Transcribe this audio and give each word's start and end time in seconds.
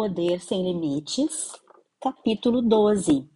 Poder 0.00 0.40
Sem 0.40 0.62
Limites, 0.62 1.52
capítulo 2.00 2.62
12. 2.62 3.28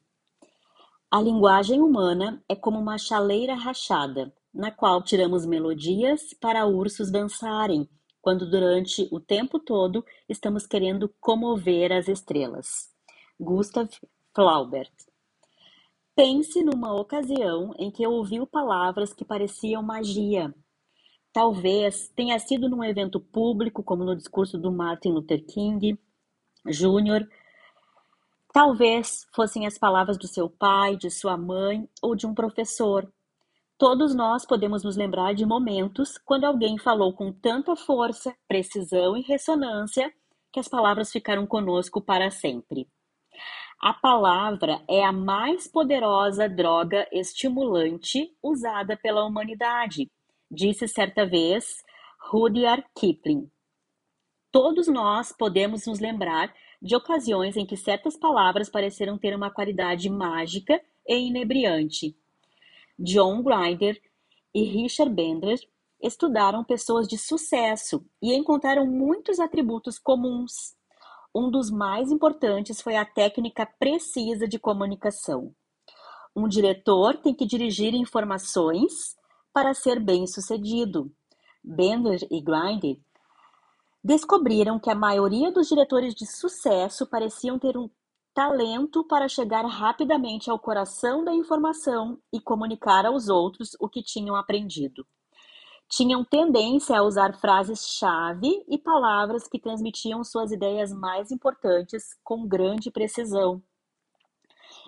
A 1.10 1.20
linguagem 1.20 1.82
humana 1.82 2.42
é 2.48 2.56
como 2.56 2.78
uma 2.78 2.96
chaleira 2.96 3.54
rachada, 3.54 4.32
na 4.50 4.70
qual 4.70 5.02
tiramos 5.02 5.44
melodias 5.44 6.32
para 6.40 6.64
ursos 6.64 7.10
dançarem, 7.10 7.86
quando 8.22 8.48
durante 8.48 9.06
o 9.12 9.20
tempo 9.20 9.58
todo 9.58 10.02
estamos 10.26 10.66
querendo 10.66 11.14
comover 11.20 11.92
as 11.92 12.08
estrelas. 12.08 12.90
Gustav 13.38 13.90
Flaubert. 14.34 14.90
Pense 16.16 16.64
numa 16.64 16.98
ocasião 16.98 17.74
em 17.78 17.90
que 17.90 18.06
ouviu 18.06 18.46
palavras 18.46 19.12
que 19.12 19.22
pareciam 19.22 19.82
magia. 19.82 20.54
Talvez 21.30 22.08
tenha 22.16 22.38
sido 22.38 22.70
num 22.70 22.82
evento 22.82 23.20
público, 23.20 23.82
como 23.82 24.02
no 24.02 24.16
discurso 24.16 24.56
do 24.56 24.72
Martin 24.72 25.10
Luther 25.10 25.44
King 25.44 25.98
Júnior. 26.66 27.28
Talvez 28.52 29.26
fossem 29.34 29.66
as 29.66 29.76
palavras 29.76 30.16
do 30.16 30.26
seu 30.26 30.48
pai, 30.48 30.96
de 30.96 31.10
sua 31.10 31.36
mãe 31.36 31.88
ou 32.00 32.14
de 32.14 32.26
um 32.26 32.34
professor. 32.34 33.12
Todos 33.76 34.14
nós 34.14 34.46
podemos 34.46 34.84
nos 34.84 34.96
lembrar 34.96 35.34
de 35.34 35.44
momentos 35.44 36.16
quando 36.18 36.44
alguém 36.44 36.78
falou 36.78 37.12
com 37.12 37.32
tanta 37.32 37.74
força, 37.74 38.34
precisão 38.46 39.16
e 39.16 39.22
ressonância 39.22 40.12
que 40.52 40.60
as 40.60 40.68
palavras 40.68 41.10
ficaram 41.10 41.46
conosco 41.46 42.00
para 42.00 42.30
sempre. 42.30 42.88
A 43.80 43.92
palavra 43.92 44.80
é 44.88 45.04
a 45.04 45.12
mais 45.12 45.66
poderosa 45.66 46.48
droga 46.48 47.08
estimulante 47.10 48.32
usada 48.40 48.96
pela 48.96 49.24
humanidade, 49.24 50.08
disse 50.48 50.86
certa 50.86 51.26
vez 51.26 51.82
Rudyard 52.30 52.84
Kipling. 52.96 53.50
Todos 54.52 54.86
nós 54.86 55.32
podemos 55.32 55.84
nos 55.84 55.98
lembrar 55.98 56.54
de 56.84 56.94
ocasiões 56.94 57.56
em 57.56 57.64
que 57.64 57.78
certas 57.78 58.14
palavras 58.14 58.68
pareceram 58.68 59.16
ter 59.16 59.34
uma 59.34 59.50
qualidade 59.50 60.10
mágica 60.10 60.78
e 61.08 61.28
inebriante. 61.28 62.14
John 62.98 63.42
Grinder 63.42 63.98
e 64.54 64.64
Richard 64.64 65.10
Bender 65.10 65.58
estudaram 65.98 66.62
pessoas 66.62 67.08
de 67.08 67.16
sucesso 67.16 68.04
e 68.20 68.34
encontraram 68.34 68.86
muitos 68.86 69.40
atributos 69.40 69.98
comuns. 69.98 70.76
Um 71.34 71.50
dos 71.50 71.70
mais 71.70 72.12
importantes 72.12 72.82
foi 72.82 72.96
a 72.96 73.04
técnica 73.06 73.64
precisa 73.64 74.46
de 74.46 74.58
comunicação. 74.58 75.54
Um 76.36 76.46
diretor 76.46 77.16
tem 77.16 77.32
que 77.32 77.46
dirigir 77.46 77.94
informações 77.94 79.16
para 79.54 79.72
ser 79.72 79.98
bem-sucedido. 79.98 81.10
Bender 81.64 82.26
e 82.30 82.42
Grinder 82.42 82.98
descobriram 84.04 84.78
que 84.78 84.90
a 84.90 84.94
maioria 84.94 85.50
dos 85.50 85.66
diretores 85.66 86.14
de 86.14 86.26
sucesso 86.26 87.06
pareciam 87.06 87.58
ter 87.58 87.78
um 87.78 87.88
talento 88.34 89.02
para 89.04 89.28
chegar 89.28 89.64
rapidamente 89.64 90.50
ao 90.50 90.58
coração 90.58 91.24
da 91.24 91.32
informação 91.32 92.18
e 92.30 92.38
comunicar 92.38 93.06
aos 93.06 93.30
outros 93.30 93.70
o 93.80 93.88
que 93.88 94.02
tinham 94.02 94.36
aprendido. 94.36 95.06
Tinham 95.88 96.22
tendência 96.22 96.98
a 96.98 97.02
usar 97.02 97.38
frases-chave 97.38 98.64
e 98.68 98.76
palavras 98.76 99.48
que 99.48 99.58
transmitiam 99.58 100.22
suas 100.22 100.52
ideias 100.52 100.92
mais 100.92 101.30
importantes 101.30 102.14
com 102.22 102.46
grande 102.46 102.90
precisão. 102.90 103.62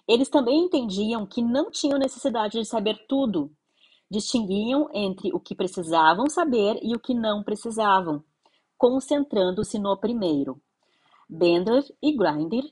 Eles 0.07 0.29
também 0.29 0.65
entendiam 0.65 1.25
que 1.25 1.41
não 1.41 1.71
tinham 1.71 1.99
necessidade 1.99 2.59
de 2.59 2.65
saber 2.67 3.07
tudo. 3.09 3.51
Distinguiam 4.11 4.91
entre 4.93 5.33
o 5.33 5.41
que 5.41 5.55
precisavam 5.55 6.29
saber 6.29 6.79
e 6.83 6.95
o 6.95 7.01
que 7.01 7.15
não 7.15 7.43
precisavam 7.43 8.23
concentrando-se 8.77 9.79
no 9.79 9.97
primeiro. 9.97 10.61
Bender 11.29 11.85
e 12.03 12.17
Grinder 12.17 12.65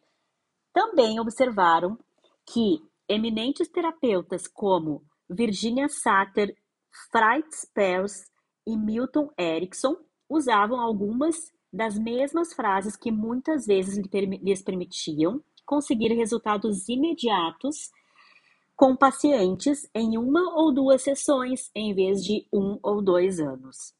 também 0.72 1.18
observaram 1.20 1.98
que 2.46 2.80
eminentes 3.08 3.68
terapeutas 3.68 4.46
como 4.46 5.02
Virginia 5.28 5.88
Satter, 5.88 6.54
Fritz 7.10 7.64
Perls 7.74 8.30
e 8.66 8.76
Milton 8.76 9.30
Erickson 9.38 9.96
usavam 10.28 10.80
algumas 10.80 11.52
das 11.72 11.98
mesmas 11.98 12.54
frases 12.54 12.96
que 12.96 13.10
muitas 13.10 13.66
vezes 13.66 13.98
lhes 14.42 14.62
permitiam 14.62 15.42
conseguir 15.66 16.14
resultados 16.14 16.88
imediatos 16.88 17.90
com 18.76 18.96
pacientes 18.96 19.88
em 19.94 20.18
uma 20.18 20.54
ou 20.56 20.72
duas 20.72 21.02
sessões, 21.02 21.70
em 21.74 21.94
vez 21.94 22.22
de 22.24 22.46
um 22.52 22.78
ou 22.82 23.02
dois 23.02 23.40
anos. 23.40 23.94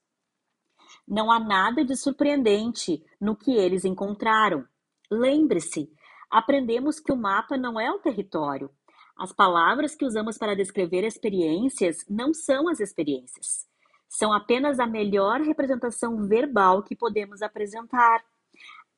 Não 1.07 1.31
há 1.31 1.39
nada 1.39 1.85
de 1.85 1.97
surpreendente 1.97 3.05
no 3.21 3.37
que 3.37 3.53
eles 3.53 3.85
encontraram. 3.85 4.65
Lembre-se, 5.11 5.91
aprendemos 6.31 6.99
que 6.99 7.13
o 7.13 7.17
mapa 7.17 7.57
não 7.57 7.79
é 7.79 7.91
o 7.91 7.99
território. 7.99 8.71
As 9.17 9.33
palavras 9.33 9.95
que 9.95 10.05
usamos 10.05 10.37
para 10.37 10.57
descrever 10.57 11.05
experiências 11.05 12.05
não 12.09 12.35
são 12.35 12.69
as 12.69 12.81
experiências. 12.81 13.67
São 14.09 14.33
apenas 14.33 14.81
a 14.81 14.87
melhor 14.87 15.41
representação 15.41 16.27
verbal 16.27 16.83
que 16.83 16.97
podemos 16.97 17.43
apresentar. 17.43 18.25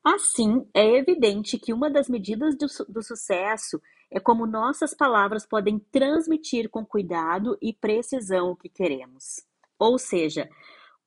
Assim, 0.04 0.66
é 0.72 0.96
evidente 0.96 1.58
que 1.58 1.72
uma 1.72 1.90
das 1.90 2.08
medidas 2.08 2.56
do, 2.56 2.66
do 2.88 3.02
sucesso 3.02 3.80
é 4.10 4.20
como 4.20 4.46
nossas 4.46 4.94
palavras 4.94 5.44
podem 5.44 5.78
transmitir 5.78 6.70
com 6.70 6.86
cuidado 6.86 7.58
e 7.60 7.72
precisão 7.72 8.50
o 8.50 8.56
que 8.56 8.68
queremos. 8.68 9.44
Ou 9.78 9.98
seja, 9.98 10.48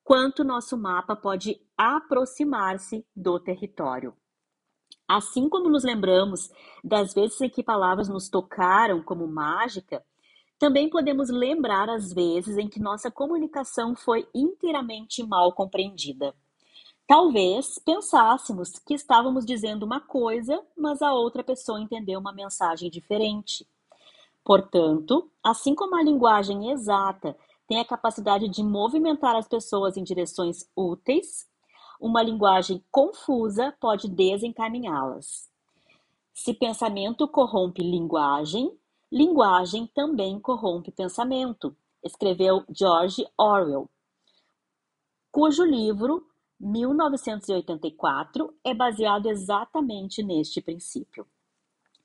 quanto 0.10 0.44
nosso 0.44 0.76
mapa 0.76 1.16
pode 1.16 1.62
aproximar-se 1.78 3.06
do 3.16 3.40
território. 3.40 4.16
Assim 5.08 5.48
como 5.48 5.70
nos 5.70 5.84
lembramos 5.84 6.50
das 6.84 7.14
vezes 7.14 7.40
em 7.42 7.48
que 7.48 7.62
palavras 7.62 8.10
nos 8.10 8.28
tocaram 8.28 9.04
como 9.04 9.28
mágica, 9.28 10.04
também 10.58 10.90
podemos 10.90 11.30
lembrar 11.30 11.92
as 11.92 12.12
vezes 12.12 12.58
em 12.58 12.68
que 12.68 12.80
nossa 12.80 13.12
comunicação 13.12 13.96
foi 13.96 14.28
inteiramente 14.34 15.22
mal 15.22 15.54
compreendida. 15.54 16.34
Talvez 17.06 17.78
pensássemos 17.78 18.80
que 18.80 18.96
estávamos 18.96 19.46
dizendo 19.46 19.86
uma 19.86 20.02
coisa, 20.02 20.60
mas 20.76 21.04
a 21.04 21.14
outra 21.14 21.44
pessoa 21.44 21.80
entendeu 21.80 22.20
uma 22.20 22.34
mensagem 22.34 22.90
diferente. 22.90 23.64
Portanto, 24.44 25.30
assim 25.44 25.76
como 25.76 25.96
a 25.96 26.02
linguagem 26.02 26.72
exata 26.72 27.38
tem 27.70 27.80
a 27.80 27.86
capacidade 27.86 28.50
de 28.50 28.64
movimentar 28.64 29.36
as 29.36 29.48
pessoas 29.48 29.96
em 29.96 30.04
direções 30.04 30.68
úteis, 30.76 31.48
uma 32.02 32.24
linguagem 32.24 32.84
confusa 32.90 33.72
pode 33.80 34.10
desencaminhá-las. 34.10 35.48
Se 36.34 36.52
pensamento 36.52 37.28
corrompe 37.28 37.84
linguagem, 37.84 38.76
linguagem 39.12 39.86
também 39.86 40.40
corrompe 40.40 40.92
pensamento, 40.92 41.78
escreveu 42.04 42.64
George 42.76 43.28
Orwell, 43.38 43.88
cujo 45.32 45.64
livro 45.64 46.26
1984 46.60 48.52
é 48.64 48.74
baseado 48.74 49.28
exatamente 49.28 50.24
neste 50.24 50.60
princípio. 50.60 51.28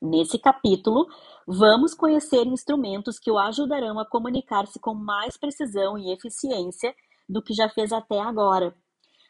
Nesse 0.07 0.39
capítulo, 0.39 1.07
vamos 1.47 1.95
conhecer 1.95 2.47
instrumentos 2.47 3.19
que 3.19 3.31
o 3.31 3.39
ajudarão 3.39 3.99
a 3.99 4.05
comunicar-se 4.05 4.79
com 4.79 4.93
mais 4.93 5.39
precisão 5.39 5.97
e 5.97 6.13
eficiência 6.13 6.95
do 7.27 7.41
que 7.41 7.55
já 7.55 7.71
fez 7.71 7.91
até 7.91 8.21
agora. 8.21 8.77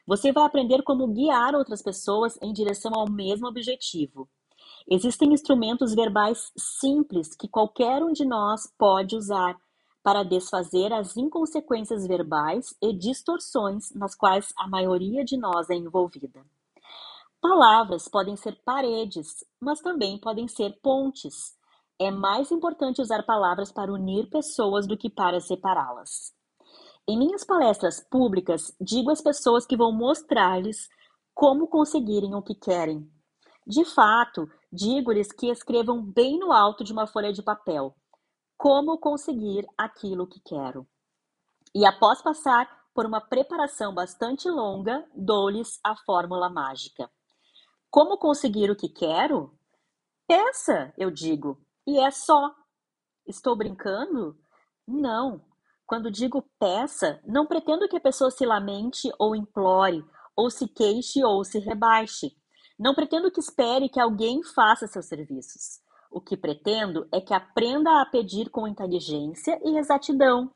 Você 0.04 0.32
vai 0.32 0.42
aprender 0.42 0.82
como 0.82 1.06
guiar 1.06 1.54
outras 1.54 1.80
pessoas 1.80 2.36
em 2.42 2.52
direção 2.52 2.90
ao 2.92 3.08
mesmo 3.08 3.46
objetivo. 3.46 4.28
Existem 4.90 5.32
instrumentos 5.32 5.94
verbais 5.94 6.50
simples 6.58 7.36
que 7.36 7.46
qualquer 7.46 8.02
um 8.02 8.10
de 8.10 8.24
nós 8.24 8.62
pode 8.76 9.14
usar 9.14 9.56
para 10.02 10.24
desfazer 10.24 10.92
as 10.92 11.16
inconsequências 11.16 12.04
verbais 12.04 12.74
e 12.82 12.92
distorções 12.92 13.94
nas 13.94 14.16
quais 14.16 14.52
a 14.58 14.66
maioria 14.66 15.24
de 15.24 15.36
nós 15.36 15.70
é 15.70 15.76
envolvida. 15.76 16.44
Palavras 17.46 18.08
podem 18.08 18.36
ser 18.36 18.58
paredes, 18.64 19.44
mas 19.60 19.78
também 19.82 20.18
podem 20.18 20.48
ser 20.48 20.80
pontes. 20.80 21.54
É 21.98 22.10
mais 22.10 22.50
importante 22.50 23.02
usar 23.02 23.22
palavras 23.24 23.70
para 23.70 23.92
unir 23.92 24.30
pessoas 24.30 24.86
do 24.86 24.96
que 24.96 25.10
para 25.10 25.38
separá-las. 25.40 26.32
Em 27.06 27.18
minhas 27.18 27.44
palestras 27.44 28.00
públicas, 28.00 28.74
digo 28.80 29.10
às 29.10 29.20
pessoas 29.20 29.66
que 29.66 29.76
vou 29.76 29.92
mostrar-lhes 29.92 30.88
como 31.34 31.68
conseguirem 31.68 32.34
o 32.34 32.40
que 32.40 32.54
querem. 32.54 33.06
De 33.66 33.84
fato, 33.84 34.50
digo-lhes 34.72 35.30
que 35.30 35.50
escrevam 35.50 36.02
bem 36.02 36.38
no 36.38 36.50
alto 36.50 36.82
de 36.82 36.94
uma 36.94 37.06
folha 37.06 37.30
de 37.30 37.42
papel 37.42 37.94
como 38.56 38.96
conseguir 38.96 39.66
aquilo 39.76 40.26
que 40.26 40.40
quero. 40.40 40.88
E 41.74 41.84
após 41.84 42.22
passar 42.22 42.66
por 42.94 43.04
uma 43.04 43.20
preparação 43.20 43.92
bastante 43.92 44.48
longa, 44.48 45.06
dou-lhes 45.14 45.78
a 45.84 45.94
fórmula 45.94 46.48
mágica. 46.48 47.10
Como 47.94 48.18
conseguir 48.18 48.72
o 48.72 48.76
que 48.76 48.88
quero? 48.88 49.56
Peça, 50.26 50.92
eu 50.98 51.12
digo, 51.12 51.64
e 51.86 52.00
é 52.00 52.10
só. 52.10 52.52
Estou 53.24 53.56
brincando? 53.56 54.36
Não. 54.84 55.40
Quando 55.86 56.10
digo 56.10 56.42
peça, 56.58 57.22
não 57.24 57.46
pretendo 57.46 57.88
que 57.88 57.96
a 57.96 58.00
pessoa 58.00 58.32
se 58.32 58.44
lamente 58.44 59.12
ou 59.16 59.36
implore, 59.36 60.04
ou 60.34 60.50
se 60.50 60.66
queixe 60.66 61.24
ou 61.24 61.44
se 61.44 61.60
rebaixe. 61.60 62.36
Não 62.76 62.96
pretendo 62.96 63.30
que 63.30 63.38
espere 63.38 63.88
que 63.88 64.00
alguém 64.00 64.42
faça 64.42 64.88
seus 64.88 65.06
serviços. 65.06 65.80
O 66.10 66.20
que 66.20 66.36
pretendo 66.36 67.06
é 67.12 67.20
que 67.20 67.32
aprenda 67.32 68.02
a 68.02 68.06
pedir 68.06 68.50
com 68.50 68.66
inteligência 68.66 69.56
e 69.64 69.78
exatidão. 69.78 70.52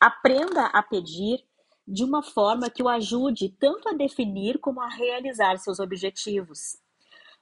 Aprenda 0.00 0.64
a 0.68 0.82
pedir 0.82 1.46
de 1.90 2.04
uma 2.04 2.22
forma 2.22 2.70
que 2.70 2.82
o 2.82 2.88
ajude 2.88 3.48
tanto 3.58 3.88
a 3.88 3.92
definir 3.92 4.60
como 4.60 4.80
a 4.80 4.88
realizar 4.88 5.58
seus 5.58 5.80
objetivos. 5.80 6.78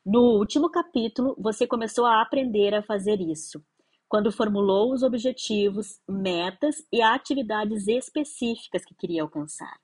No 0.04 0.38
último 0.38 0.70
capítulo, 0.70 1.36
você 1.38 1.66
começou 1.66 2.06
a 2.06 2.22
aprender 2.22 2.74
a 2.74 2.82
fazer 2.82 3.20
isso, 3.20 3.62
quando 4.08 4.32
formulou 4.32 4.94
os 4.94 5.02
objetivos, 5.02 6.00
metas 6.08 6.76
e 6.90 7.02
atividades 7.02 7.86
específicas 7.86 8.86
que 8.86 8.94
queria 8.94 9.22
alcançar. 9.22 9.78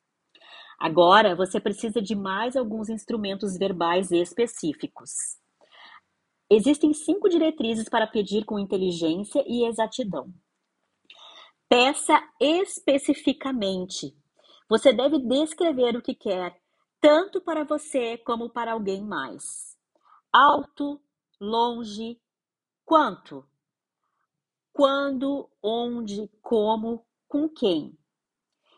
Agora, 0.78 1.36
você 1.36 1.60
precisa 1.60 2.00
de 2.00 2.14
mais 2.14 2.56
alguns 2.56 2.88
instrumentos 2.88 3.58
verbais 3.58 4.10
específicos. 4.10 5.10
Existem 6.50 6.94
cinco 6.94 7.28
diretrizes 7.28 7.88
para 7.88 8.06
pedir 8.06 8.44
com 8.46 8.58
inteligência 8.58 9.44
e 9.46 9.66
exatidão. 9.66 10.32
Peça 11.68 12.22
especificamente 12.40 14.16
você 14.68 14.92
deve 14.92 15.18
descrever 15.18 15.96
o 15.96 16.02
que 16.02 16.14
quer, 16.14 16.60
tanto 17.00 17.40
para 17.40 17.64
você 17.64 18.16
como 18.18 18.48
para 18.48 18.72
alguém 18.72 19.02
mais. 19.02 19.76
Alto, 20.32 21.00
longe, 21.40 22.20
quanto? 22.84 23.44
Quando, 24.72 25.48
onde, 25.62 26.28
como, 26.42 27.04
com 27.28 27.48
quem? 27.48 27.96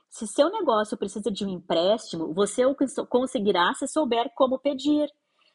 Se 0.08 0.26
seu 0.26 0.50
negócio 0.50 0.96
precisa 0.96 1.30
de 1.30 1.44
um 1.44 1.48
empréstimo, 1.48 2.32
você 2.32 2.64
o 2.64 2.74
conseguirá 3.06 3.72
se 3.74 3.86
souber 3.86 4.32
como 4.34 4.58
pedir. 4.58 5.08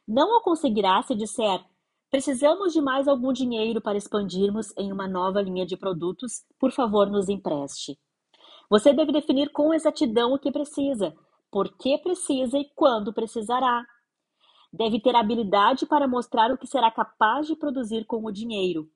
Não 0.07 0.37
o 0.37 0.41
conseguirá 0.41 1.01
se 1.01 1.15
disser: 1.15 1.63
precisamos 2.09 2.71
de 2.71 2.81
mais 2.81 3.07
algum 3.07 3.33
dinheiro 3.33 3.81
para 3.81 3.97
expandirmos 3.97 4.71
em 4.77 4.91
uma 4.91 5.07
nova 5.07 5.41
linha 5.41 5.65
de 5.65 5.77
produtos, 5.77 6.43
por 6.59 6.71
favor, 6.71 7.09
nos 7.09 7.27
empreste. 7.27 7.99
Você 8.71 8.93
deve 8.93 9.11
definir 9.11 9.49
com 9.49 9.73
exatidão 9.73 10.33
o 10.33 10.39
que 10.39 10.49
precisa, 10.49 11.13
por 11.51 11.75
que 11.75 11.97
precisa 11.97 12.57
e 12.57 12.71
quando 12.73 13.11
precisará. 13.11 13.85
Deve 14.71 14.97
ter 15.01 15.13
habilidade 15.13 15.85
para 15.85 16.07
mostrar 16.07 16.49
o 16.53 16.57
que 16.57 16.65
será 16.65 16.89
capaz 16.89 17.47
de 17.47 17.53
produzir 17.57 18.05
com 18.05 18.23
o 18.23 18.31
dinheiro. 18.31 18.89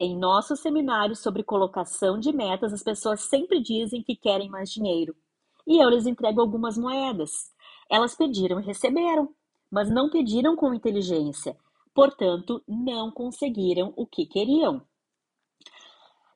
Em 0.00 0.18
nossos 0.18 0.60
seminários 0.60 1.18
sobre 1.18 1.42
colocação 1.42 2.18
de 2.18 2.32
metas, 2.32 2.72
as 2.72 2.82
pessoas 2.82 3.20
sempre 3.20 3.60
dizem 3.60 4.02
que 4.02 4.16
querem 4.16 4.48
mais 4.48 4.72
dinheiro. 4.72 5.14
E 5.66 5.76
eu 5.76 5.90
lhes 5.90 6.06
entrego 6.06 6.40
algumas 6.40 6.78
moedas. 6.78 7.52
Elas 7.90 8.14
pediram 8.14 8.60
e 8.60 8.64
receberam, 8.64 9.28
mas 9.70 9.90
não 9.90 10.08
pediram 10.08 10.56
com 10.56 10.72
inteligência. 10.72 11.54
Portanto, 11.94 12.64
não 12.66 13.10
conseguiram 13.10 13.92
o 13.94 14.06
que 14.06 14.24
queriam. 14.24 14.80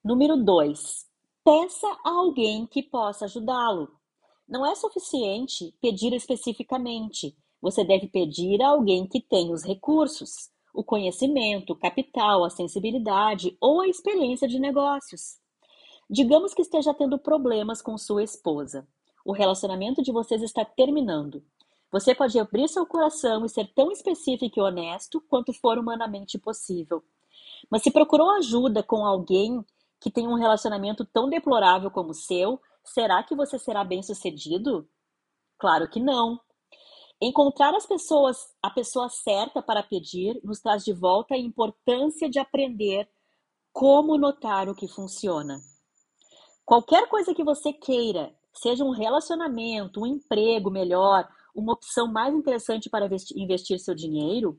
Número 0.04 0.36
2. 0.36 1.05
Peça 1.46 1.86
a 2.04 2.10
alguém 2.10 2.66
que 2.66 2.82
possa 2.82 3.26
ajudá-lo. 3.26 3.88
Não 4.48 4.66
é 4.66 4.74
suficiente 4.74 5.72
pedir 5.80 6.12
especificamente. 6.12 7.36
Você 7.62 7.84
deve 7.84 8.08
pedir 8.08 8.60
a 8.60 8.70
alguém 8.70 9.06
que 9.06 9.20
tenha 9.20 9.54
os 9.54 9.62
recursos, 9.62 10.50
o 10.74 10.82
conhecimento, 10.82 11.72
o 11.72 11.78
capital, 11.78 12.42
a 12.42 12.50
sensibilidade 12.50 13.56
ou 13.60 13.80
a 13.80 13.86
experiência 13.86 14.48
de 14.48 14.58
negócios. 14.58 15.38
Digamos 16.10 16.52
que 16.52 16.62
esteja 16.62 16.92
tendo 16.92 17.16
problemas 17.16 17.80
com 17.80 17.96
sua 17.96 18.24
esposa. 18.24 18.84
O 19.24 19.30
relacionamento 19.30 20.02
de 20.02 20.10
vocês 20.10 20.42
está 20.42 20.64
terminando. 20.64 21.44
Você 21.92 22.12
pode 22.12 22.36
abrir 22.40 22.68
seu 22.68 22.84
coração 22.84 23.46
e 23.46 23.48
ser 23.48 23.72
tão 23.72 23.92
específico 23.92 24.58
e 24.58 24.62
honesto 24.62 25.20
quanto 25.20 25.52
for 25.52 25.78
humanamente 25.78 26.40
possível. 26.40 27.04
Mas 27.70 27.84
se 27.84 27.92
procurou 27.92 28.30
ajuda 28.32 28.82
com 28.82 29.06
alguém 29.06 29.64
que 30.06 30.10
tem 30.12 30.28
um 30.28 30.36
relacionamento 30.36 31.04
tão 31.04 31.28
deplorável 31.28 31.90
como 31.90 32.10
o 32.10 32.14
seu, 32.14 32.60
será 32.84 33.24
que 33.24 33.34
você 33.34 33.58
será 33.58 33.82
bem-sucedido? 33.82 34.88
Claro 35.58 35.90
que 35.90 35.98
não. 35.98 36.38
Encontrar 37.20 37.74
as 37.74 37.86
pessoas, 37.86 38.36
a 38.62 38.70
pessoa 38.70 39.08
certa 39.08 39.60
para 39.60 39.82
pedir, 39.82 40.40
nos 40.44 40.60
traz 40.60 40.84
de 40.84 40.92
volta 40.92 41.34
a 41.34 41.38
importância 41.38 42.30
de 42.30 42.38
aprender 42.38 43.08
como 43.72 44.16
notar 44.16 44.68
o 44.68 44.76
que 44.76 44.86
funciona. 44.86 45.58
Qualquer 46.64 47.08
coisa 47.08 47.34
que 47.34 47.42
você 47.42 47.72
queira, 47.72 48.32
seja 48.54 48.84
um 48.84 48.92
relacionamento, 48.92 50.02
um 50.02 50.06
emprego 50.06 50.70
melhor, 50.70 51.28
uma 51.52 51.72
opção 51.72 52.06
mais 52.06 52.32
interessante 52.32 52.88
para 52.88 53.10
investir 53.34 53.80
seu 53.80 53.92
dinheiro, 53.92 54.56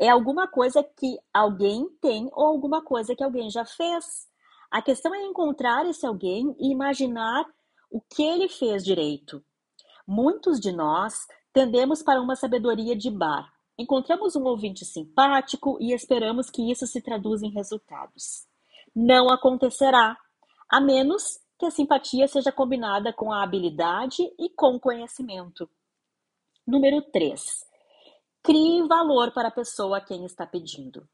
é 0.00 0.08
alguma 0.08 0.48
coisa 0.48 0.82
que 0.82 1.16
alguém 1.32 1.88
tem 2.00 2.28
ou 2.32 2.44
alguma 2.44 2.82
coisa 2.82 3.14
que 3.14 3.22
alguém 3.22 3.48
já 3.50 3.64
fez. 3.64 4.28
A 4.70 4.80
questão 4.80 5.14
é 5.14 5.22
encontrar 5.22 5.84
esse 5.86 6.06
alguém 6.06 6.54
e 6.58 6.70
imaginar 6.70 7.44
o 7.90 8.00
que 8.00 8.22
ele 8.22 8.48
fez 8.48 8.84
direito. 8.84 9.42
Muitos 10.06 10.60
de 10.60 10.70
nós 10.70 11.26
tendemos 11.52 12.02
para 12.02 12.20
uma 12.20 12.36
sabedoria 12.36 12.94
de 12.94 13.10
bar. 13.10 13.52
Encontramos 13.76 14.36
um 14.36 14.44
ouvinte 14.44 14.84
simpático 14.84 15.76
e 15.80 15.92
esperamos 15.92 16.50
que 16.50 16.70
isso 16.70 16.86
se 16.86 17.02
traduza 17.02 17.46
em 17.46 17.50
resultados. 17.50 18.46
Não 18.94 19.28
acontecerá, 19.28 20.16
a 20.68 20.80
menos 20.80 21.40
que 21.58 21.66
a 21.66 21.70
simpatia 21.70 22.28
seja 22.28 22.52
combinada 22.52 23.12
com 23.12 23.32
a 23.32 23.42
habilidade 23.42 24.22
e 24.38 24.48
com 24.50 24.78
conhecimento. 24.78 25.68
Número 26.66 27.02
3. 27.10 27.42
Crie 28.42 28.86
valor 28.86 29.32
para 29.32 29.48
a 29.48 29.52
pessoa 29.52 29.98
a 29.98 30.00
quem 30.00 30.24
está 30.24 30.46
pedindo. 30.46 31.08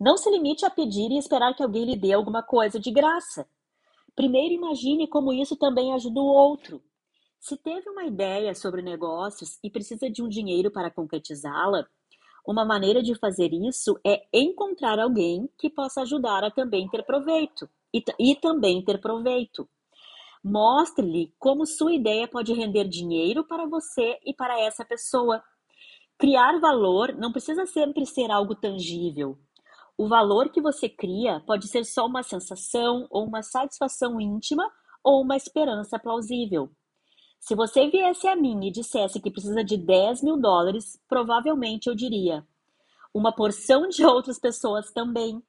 Não 0.00 0.16
se 0.16 0.30
limite 0.30 0.64
a 0.64 0.70
pedir 0.70 1.10
e 1.10 1.18
esperar 1.18 1.54
que 1.54 1.62
alguém 1.62 1.84
lhe 1.84 1.94
dê 1.94 2.14
alguma 2.14 2.42
coisa 2.42 2.80
de 2.80 2.90
graça. 2.90 3.46
Primeiro 4.16 4.54
imagine 4.54 5.06
como 5.06 5.30
isso 5.30 5.56
também 5.56 5.92
ajuda 5.92 6.20
o 6.20 6.24
outro. 6.24 6.82
Se 7.38 7.54
teve 7.54 7.90
uma 7.90 8.04
ideia 8.04 8.54
sobre 8.54 8.80
negócios 8.80 9.58
e 9.62 9.68
precisa 9.68 10.08
de 10.08 10.22
um 10.22 10.28
dinheiro 10.28 10.70
para 10.70 10.90
concretizá-la, 10.90 11.86
uma 12.46 12.64
maneira 12.64 13.02
de 13.02 13.14
fazer 13.14 13.52
isso 13.52 14.00
é 14.02 14.26
encontrar 14.32 14.98
alguém 14.98 15.46
que 15.58 15.68
possa 15.68 16.00
ajudar 16.00 16.44
a 16.44 16.50
também 16.50 16.88
ter 16.88 17.02
proveito 17.04 17.68
e, 17.92 18.02
e 18.18 18.34
também 18.34 18.82
ter 18.82 19.02
proveito. 19.02 19.68
Mostre-lhe 20.42 21.34
como 21.38 21.66
sua 21.66 21.92
ideia 21.92 22.26
pode 22.26 22.54
render 22.54 22.88
dinheiro 22.88 23.44
para 23.44 23.66
você 23.66 24.18
e 24.24 24.32
para 24.32 24.58
essa 24.58 24.82
pessoa. 24.82 25.44
Criar 26.16 26.58
valor 26.58 27.14
não 27.14 27.30
precisa 27.30 27.66
sempre 27.66 28.06
ser 28.06 28.30
algo 28.30 28.54
tangível. 28.54 29.38
O 30.00 30.08
valor 30.08 30.48
que 30.48 30.62
você 30.62 30.88
cria 30.88 31.40
pode 31.40 31.68
ser 31.68 31.84
só 31.84 32.06
uma 32.06 32.22
sensação, 32.22 33.06
ou 33.10 33.26
uma 33.26 33.42
satisfação 33.42 34.18
íntima, 34.18 34.66
ou 35.04 35.20
uma 35.20 35.36
esperança 35.36 35.98
plausível. 35.98 36.70
Se 37.38 37.54
você 37.54 37.86
viesse 37.90 38.26
a 38.26 38.34
mim 38.34 38.66
e 38.66 38.70
dissesse 38.70 39.20
que 39.20 39.30
precisa 39.30 39.62
de 39.62 39.76
10 39.76 40.22
mil 40.22 40.38
dólares, 40.38 40.98
provavelmente 41.06 41.86
eu 41.86 41.94
diria: 41.94 42.42
uma 43.12 43.30
porção 43.30 43.88
de 43.88 44.02
outras 44.02 44.38
pessoas 44.38 44.90
também. 44.90 45.42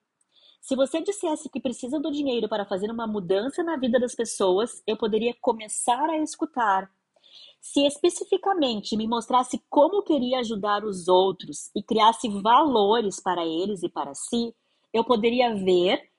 Se 0.60 0.76
você 0.76 1.02
dissesse 1.02 1.50
que 1.50 1.62
precisa 1.62 1.98
do 1.98 2.12
dinheiro 2.12 2.50
para 2.50 2.66
fazer 2.66 2.92
uma 2.92 3.08
mudança 3.08 3.64
na 3.64 3.78
vida 3.78 4.02
das 4.02 4.14
pessoas, 4.14 4.84
eu 4.86 4.98
poderia 4.98 5.34
começar 5.40 6.10
a 6.10 6.18
escutar. 6.18 6.92
Se 7.60 7.86
especificamente 7.86 8.98
me 8.98 9.08
mostrasse 9.08 9.64
como 9.70 10.04
queria 10.04 10.40
ajudar 10.40 10.84
os 10.84 11.08
outros 11.08 11.70
e 11.76 11.84
criasse 11.84 12.28
valores 12.42 13.22
para 13.22 13.46
eles 13.46 13.84
e 13.84 13.90
para 13.90 14.14
si, 14.14 14.54
eu 14.94 15.04
poderia 15.04 15.56
ver 15.56 16.12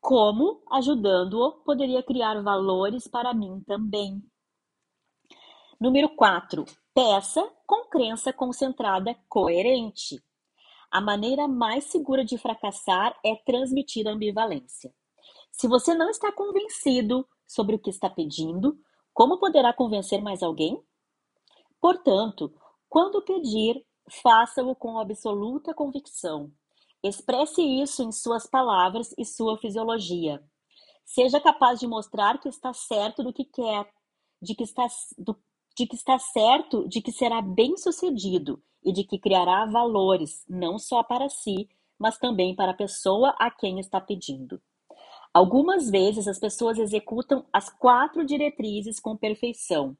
como, 0.00 0.62
ajudando-o, 0.70 1.52
poderia 1.64 2.02
criar 2.02 2.42
valores 2.42 3.08
para 3.08 3.32
mim 3.32 3.62
também. 3.66 4.22
Número 5.80 6.14
4. 6.14 6.64
Peça 6.94 7.50
com 7.66 7.88
crença 7.88 8.32
concentrada 8.32 9.16
coerente. 9.28 10.22
A 10.90 11.00
maneira 11.00 11.48
mais 11.48 11.84
segura 11.84 12.24
de 12.24 12.38
fracassar 12.38 13.18
é 13.24 13.34
transmitir 13.34 14.06
ambivalência. 14.06 14.94
Se 15.50 15.66
você 15.66 15.94
não 15.94 16.10
está 16.10 16.30
convencido 16.30 17.26
sobre 17.46 17.74
o 17.76 17.78
que 17.78 17.90
está 17.90 18.08
pedindo, 18.08 18.78
como 19.14 19.38
poderá 19.38 19.72
convencer 19.72 20.20
mais 20.20 20.42
alguém? 20.42 20.82
Portanto, 21.80 22.52
quando 22.88 23.22
pedir, 23.22 23.86
faça-o 24.22 24.74
com 24.74 24.98
absoluta 24.98 25.72
convicção. 25.72 26.50
Expresse 27.02 27.62
isso 27.62 28.02
em 28.02 28.10
suas 28.10 28.46
palavras 28.46 29.14
e 29.16 29.24
sua 29.24 29.56
fisiologia. 29.58 30.42
Seja 31.04 31.40
capaz 31.40 31.78
de 31.78 31.86
mostrar 31.86 32.40
que 32.40 32.48
está 32.48 32.72
certo 32.72 33.22
do 33.22 33.32
que 33.32 33.44
quer, 33.44 33.88
de 34.42 34.54
que 34.54 34.64
está, 34.64 34.86
do, 35.16 35.36
de 35.76 35.86
que 35.86 35.94
está 35.94 36.18
certo 36.18 36.88
de 36.88 37.00
que 37.00 37.12
será 37.12 37.40
bem 37.40 37.76
sucedido 37.76 38.62
e 38.82 38.92
de 38.92 39.04
que 39.04 39.18
criará 39.18 39.64
valores, 39.66 40.44
não 40.48 40.78
só 40.78 41.02
para 41.02 41.28
si, 41.28 41.68
mas 41.98 42.18
também 42.18 42.54
para 42.54 42.72
a 42.72 42.76
pessoa 42.76 43.34
a 43.38 43.50
quem 43.50 43.78
está 43.78 44.00
pedindo. 44.00 44.60
Algumas 45.34 45.90
vezes 45.90 46.28
as 46.28 46.38
pessoas 46.38 46.78
executam 46.78 47.44
as 47.52 47.68
quatro 47.68 48.24
diretrizes 48.24 49.00
com 49.00 49.16
perfeição. 49.16 49.96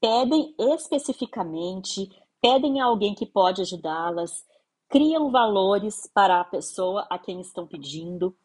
Pedem 0.00 0.52
especificamente, 0.58 2.10
pedem 2.42 2.80
a 2.80 2.86
alguém 2.86 3.14
que 3.14 3.24
pode 3.24 3.62
ajudá-las, 3.62 4.44
criam 4.88 5.30
valores 5.30 6.10
para 6.12 6.40
a 6.40 6.44
pessoa 6.44 7.06
a 7.08 7.18
quem 7.18 7.40
estão 7.40 7.68
pedindo, 7.68 8.36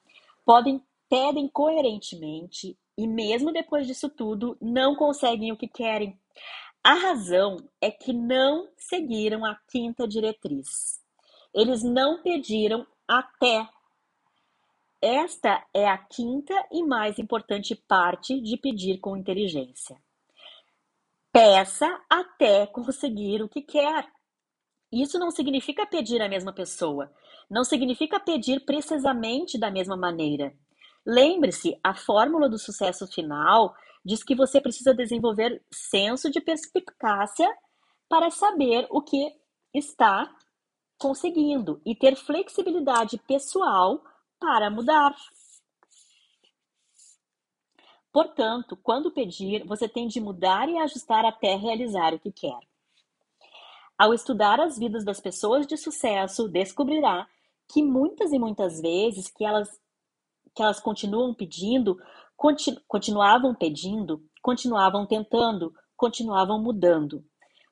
podem, 0.46 0.84
pedem 1.10 1.48
coerentemente 1.48 2.77
e, 2.96 3.08
mesmo 3.08 3.51
depois 3.51 3.88
disso 3.88 4.08
tudo, 4.08 4.55
não 4.62 4.96
conseguem 4.96 5.51
o 5.51 5.58
que 5.58 5.67
querem. 5.67 6.15
A 6.84 6.93
razão 6.93 7.58
é 7.82 7.89
que 7.89 8.13
não 8.13 8.67
seguiram 8.77 9.43
a 9.46 9.58
quinta 9.67 10.08
diretriz. 10.08 11.01
Eles 11.53 11.82
não 11.82 12.22
pediram 12.22 12.86
até. 13.08 13.67
Esta 15.05 15.62
é 15.74 15.86
a 15.86 15.98
quinta 15.98 16.53
e 16.72 16.81
mais 16.81 17.19
importante 17.19 17.75
parte 17.75 18.39
de 18.39 18.55
pedir 18.55 19.01
com 19.01 19.17
inteligência. 19.17 20.01
Peça 21.29 22.01
até 22.10 22.65
conseguir 22.67 23.41
o 23.41 23.50
que 23.50 23.62
quer. 23.62 24.07
Isso 24.89 25.19
não 25.19 25.29
significa 25.29 25.86
pedir 25.86 26.22
à 26.22 26.29
mesma 26.29 26.53
pessoa, 26.53 27.12
não 27.50 27.65
significa 27.65 28.17
pedir 28.17 28.63
precisamente 28.63 29.60
da 29.60 29.69
mesma 29.69 29.98
maneira. 29.98 30.55
Lembre-se, 31.05 31.77
a 31.83 31.93
fórmula 31.93 32.48
do 32.48 32.57
sucesso 32.57 33.05
final 33.05 33.75
diz 34.05 34.24
que 34.24 34.33
você 34.33 34.62
precisa 34.62 34.93
desenvolver 34.93 35.62
senso 35.69 36.31
de 36.31 36.39
perspicácia 36.39 37.53
para 38.07 38.29
saber 38.29 38.88
o 38.89 39.01
que 39.01 39.36
está 39.74 40.33
conseguindo 40.98 41.81
e 41.86 41.93
ter 41.93 42.15
flexibilidade 42.15 43.17
pessoal 43.27 44.01
para 44.43 44.69
mudar. 44.69 45.15
Portanto, 48.12 48.77
quando 48.83 49.09
pedir, 49.09 49.65
você 49.65 49.88
tem 49.88 50.05
de 50.05 50.19
mudar 50.19 50.67
e 50.67 50.77
ajustar 50.79 51.23
até 51.23 51.55
realizar 51.55 52.13
o 52.13 52.19
que 52.19 52.29
quer. 52.29 52.59
Ao 53.97 54.13
estudar 54.13 54.59
as 54.59 54.77
vidas 54.77 55.05
das 55.05 55.21
pessoas 55.21 55.65
de 55.65 55.77
sucesso, 55.77 56.50
descobrirá 56.50 57.25
que 57.69 57.81
muitas 57.81 58.33
e 58.33 58.38
muitas 58.38 58.81
vezes 58.81 59.29
que 59.29 59.45
elas 59.45 59.81
que 60.53 60.62
elas 60.62 60.79
continuam 60.79 61.33
pedindo, 61.33 61.97
continu, 62.35 62.79
continuavam 62.88 63.55
pedindo, 63.55 64.21
continuavam 64.41 65.07
tentando, 65.07 65.73
continuavam 65.95 66.62
mudando, 66.62 67.25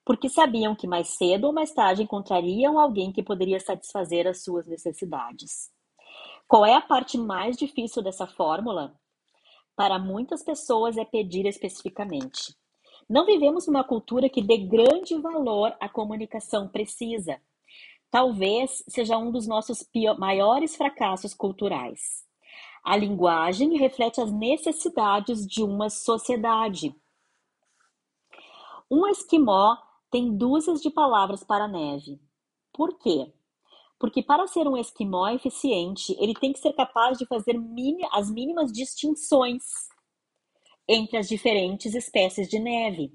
porque 0.05 0.29
sabiam 0.29 0.73
que 0.73 0.87
mais 0.87 1.09
cedo 1.09 1.47
ou 1.47 1.53
mais 1.53 1.73
tarde 1.73 2.01
encontrariam 2.01 2.79
alguém 2.79 3.11
que 3.11 3.21
poderia 3.21 3.59
satisfazer 3.59 4.25
as 4.25 4.41
suas 4.41 4.65
necessidades. 4.65 5.69
Qual 6.51 6.65
é 6.65 6.73
a 6.73 6.81
parte 6.81 7.17
mais 7.17 7.55
difícil 7.55 8.03
dessa 8.03 8.27
fórmula? 8.27 8.93
Para 9.73 9.97
muitas 9.97 10.43
pessoas 10.43 10.97
é 10.97 11.05
pedir 11.05 11.45
especificamente. 11.45 12.53
Não 13.09 13.25
vivemos 13.25 13.67
numa 13.67 13.85
cultura 13.85 14.27
que 14.27 14.41
dê 14.41 14.57
grande 14.57 15.15
valor 15.15 15.73
à 15.79 15.87
comunicação 15.87 16.67
precisa. 16.67 17.41
Talvez 18.09 18.83
seja 18.89 19.17
um 19.17 19.31
dos 19.31 19.47
nossos 19.47 19.87
maiores 20.17 20.75
fracassos 20.75 21.33
culturais. 21.33 22.25
A 22.83 22.97
linguagem 22.97 23.77
reflete 23.77 24.19
as 24.19 24.29
necessidades 24.29 25.47
de 25.47 25.63
uma 25.63 25.89
sociedade. 25.89 26.93
Um 28.91 29.07
esquimó 29.07 29.77
tem 30.09 30.35
dúzias 30.35 30.81
de 30.81 30.89
palavras 30.89 31.45
para 31.45 31.65
neve. 31.65 32.19
Por 32.73 32.99
quê? 32.99 33.31
Porque 34.01 34.23
para 34.23 34.47
ser 34.47 34.67
um 34.67 34.75
esquimó 34.75 35.29
eficiente, 35.29 36.17
ele 36.19 36.33
tem 36.33 36.51
que 36.51 36.57
ser 36.57 36.73
capaz 36.73 37.19
de 37.19 37.25
fazer 37.27 37.55
as 38.11 38.31
mínimas 38.31 38.71
distinções 38.71 39.63
entre 40.89 41.17
as 41.17 41.29
diferentes 41.29 41.93
espécies 41.93 42.49
de 42.49 42.57
neve. 42.57 43.13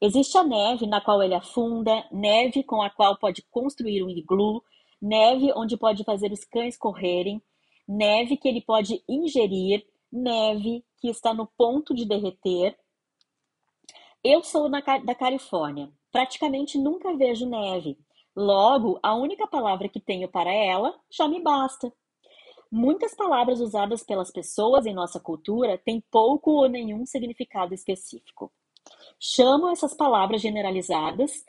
Existe 0.00 0.38
a 0.38 0.42
neve 0.42 0.86
na 0.86 0.98
qual 0.98 1.22
ele 1.22 1.34
afunda, 1.34 2.08
neve 2.10 2.62
com 2.62 2.80
a 2.80 2.88
qual 2.88 3.18
pode 3.18 3.42
construir 3.50 4.02
um 4.02 4.08
iglu, 4.08 4.64
neve 5.00 5.52
onde 5.54 5.76
pode 5.76 6.04
fazer 6.04 6.32
os 6.32 6.42
cães 6.42 6.74
correrem, 6.74 7.42
neve 7.86 8.38
que 8.38 8.48
ele 8.48 8.62
pode 8.62 9.04
ingerir, 9.06 9.86
neve 10.10 10.82
que 11.02 11.10
está 11.10 11.34
no 11.34 11.46
ponto 11.46 11.94
de 11.94 12.06
derreter. 12.06 12.78
Eu 14.24 14.42
sou 14.42 14.70
na, 14.70 14.80
da 14.80 15.14
Califórnia, 15.14 15.92
praticamente 16.10 16.78
nunca 16.78 17.14
vejo 17.14 17.46
neve. 17.46 17.98
Logo, 18.34 18.98
a 19.02 19.14
única 19.14 19.46
palavra 19.46 19.88
que 19.88 20.00
tenho 20.00 20.28
para 20.28 20.52
ela 20.52 20.98
já 21.10 21.28
me 21.28 21.40
basta. 21.40 21.92
Muitas 22.70 23.14
palavras 23.14 23.60
usadas 23.60 24.02
pelas 24.02 24.30
pessoas 24.30 24.86
em 24.86 24.94
nossa 24.94 25.20
cultura 25.20 25.76
têm 25.76 26.02
pouco 26.10 26.52
ou 26.52 26.68
nenhum 26.68 27.04
significado 27.04 27.74
específico. 27.74 28.50
Chamo 29.20 29.68
essas 29.68 29.94
palavras 29.94 30.40
generalizadas, 30.40 31.44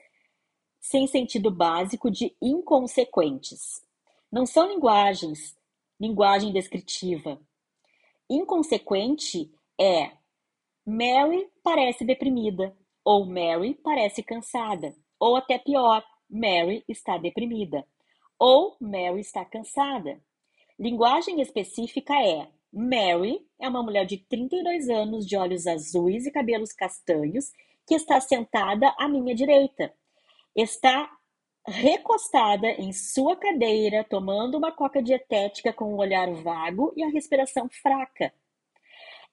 sem 0.80 1.08
sentido 1.08 1.50
básico, 1.50 2.12
de 2.12 2.36
inconsequentes. 2.42 3.82
Não 4.32 4.46
são 4.46 4.68
linguagens 4.68 5.56
linguagem 6.04 6.52
descritiva. 6.52 7.40
Inconsequente 8.30 9.50
é 9.80 10.12
Mary 10.86 11.50
parece 11.64 12.04
deprimida, 12.04 12.76
ou 13.06 13.26
Mary 13.26 13.74
parece 13.76 14.22
cansada, 14.22 14.94
ou 15.18 15.38
até 15.38 15.58
pior, 15.58 16.04
Mary 16.34 16.84
está 16.88 17.18
deprimida, 17.18 17.86
ou 18.40 18.76
Mary 18.82 19.22
está 19.22 19.46
cansada. 19.46 20.20
Linguagem 20.80 21.40
específica 21.40 22.14
é 22.16 22.48
Mary 22.74 23.46
é 23.60 23.70
uma 23.70 23.84
mulher 23.84 24.06
de 24.06 24.18
32 24.18 24.90
anos, 24.90 25.28
de 25.28 25.38
olhos 25.38 25.68
azuis 25.68 26.26
e 26.26 26.32
cabelos 26.32 26.74
castanhos, 26.74 27.52
que 27.88 27.94
está 27.94 28.20
sentada 28.20 28.94
à 28.98 29.08
minha 29.08 29.36
direita. 29.36 29.94
Está 30.56 31.12
recostada 31.68 32.68
em 32.72 32.92
sua 32.92 33.36
cadeira, 33.36 34.04
tomando 34.04 34.58
uma 34.58 34.72
coca 34.72 35.04
dietética 35.04 35.72
com 35.72 35.94
um 35.94 35.98
olhar 35.98 36.30
vago 36.34 36.92
e 36.98 37.04
a 37.04 37.10
respiração 37.10 37.70
fraca. 37.70 38.34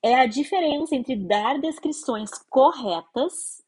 É 0.02 0.14
a 0.14 0.26
diferença 0.26 0.94
entre 0.94 1.16
dar 1.16 1.58
descrições 1.58 2.30
corretas, 2.48 3.62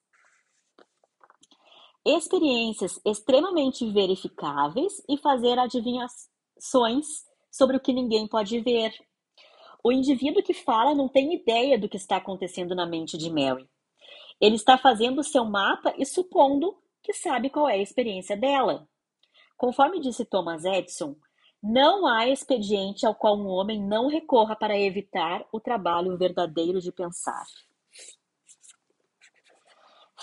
experiências 2.04 3.00
extremamente 3.04 3.88
verificáveis 3.90 5.02
e 5.08 5.16
fazer 5.16 5.58
adivinhações 5.58 7.06
sobre 7.50 7.76
o 7.76 7.80
que 7.80 7.92
ninguém 7.92 8.26
pode 8.26 8.58
ver. 8.60 8.92
O 9.84 9.92
indivíduo 9.92 10.42
que 10.42 10.54
fala 10.54 10.94
não 10.94 11.08
tem 11.08 11.34
ideia 11.34 11.78
do 11.78 11.88
que 11.88 11.96
está 11.96 12.16
acontecendo 12.16 12.74
na 12.74 12.86
mente 12.86 13.16
de 13.16 13.30
Mary. 13.30 13.68
Ele 14.40 14.56
está 14.56 14.76
fazendo 14.76 15.22
seu 15.22 15.44
mapa 15.44 15.94
e 15.96 16.04
supondo 16.04 16.76
que 17.02 17.12
sabe 17.12 17.50
qual 17.50 17.68
é 17.68 17.74
a 17.74 17.82
experiência 17.82 18.36
dela. 18.36 18.88
Conforme 19.56 20.00
disse 20.00 20.24
Thomas 20.24 20.64
Edison, 20.64 21.16
não 21.62 22.06
há 22.06 22.28
expediente 22.28 23.06
ao 23.06 23.14
qual 23.14 23.38
um 23.38 23.46
homem 23.46 23.80
não 23.80 24.08
recorra 24.08 24.56
para 24.56 24.78
evitar 24.78 25.44
o 25.52 25.60
trabalho 25.60 26.16
verdadeiro 26.16 26.80
de 26.80 26.90
pensar. 26.90 27.46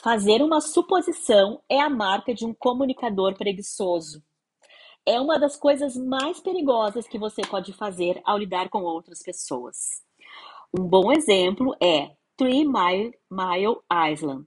Fazer 0.01 0.41
uma 0.41 0.61
suposição 0.61 1.61
é 1.69 1.79
a 1.79 1.89
marca 1.89 2.33
de 2.33 2.45
um 2.45 2.53
comunicador 2.53 3.35
preguiçoso. 3.37 4.23
É 5.05 5.19
uma 5.19 5.37
das 5.37 5.57
coisas 5.57 5.95
mais 5.97 6.39
perigosas 6.39 7.07
que 7.07 7.19
você 7.19 7.41
pode 7.41 7.73
fazer 7.73 8.21
ao 8.23 8.37
lidar 8.37 8.69
com 8.69 8.83
outras 8.83 9.19
pessoas. 9.23 9.75
Um 10.77 10.87
bom 10.87 11.11
exemplo 11.11 11.75
é 11.81 12.15
Three 12.37 12.65
Mile, 12.65 13.13
Mile 13.29 13.77
Island, 14.11 14.45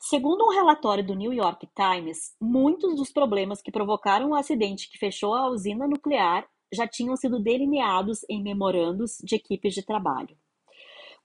Segundo 0.00 0.44
um 0.44 0.52
relatório 0.52 1.04
do 1.04 1.14
New 1.14 1.32
York 1.32 1.68
Times, 1.74 2.34
muitos 2.40 2.94
dos 2.94 3.12
problemas 3.12 3.60
que 3.60 3.72
provocaram 3.72 4.30
o 4.30 4.34
acidente 4.34 4.88
que 4.88 4.96
fechou 4.96 5.34
a 5.34 5.50
usina 5.50 5.88
nuclear 5.88 6.48
já 6.72 6.86
tinham 6.86 7.16
sido 7.16 7.42
delineados 7.42 8.20
em 8.30 8.40
memorandos 8.40 9.18
de 9.22 9.34
equipes 9.34 9.74
de 9.74 9.84
trabalho. 9.84 10.36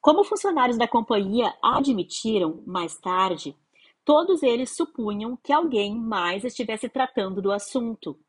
Como 0.04 0.26
funcionários 0.26 0.78
da 0.78 0.86
companhia 0.86 1.54
admitiram 1.64 2.62
mais 2.68 2.98
tarde, 2.98 3.56
todos 4.04 4.44
eles 4.44 4.76
supunham 4.76 5.38
que 5.42 5.54
alguém 5.54 5.96
mais 5.96 6.44
estivesse 6.44 6.90
tratando 6.90 7.42
do 7.42 7.54
assunto. 7.54 8.20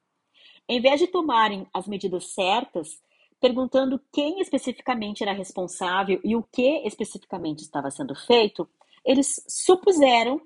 Em 0.69 0.81
vez 0.81 1.01
de 1.01 1.09
tomarem 1.09 1.67
as 1.75 1.89
medidas 1.89 2.33
certas, 2.33 3.03
perguntando 3.41 4.01
quem 4.13 4.41
especificamente 4.41 5.25
era 5.25 5.33
responsável 5.33 6.21
e 6.23 6.37
o 6.37 6.45
que 6.45 6.87
especificamente 6.87 7.63
estava 7.63 7.91
sendo 7.91 8.15
feito, 8.15 8.69
eles 9.05 9.45
supuseram 9.49 10.41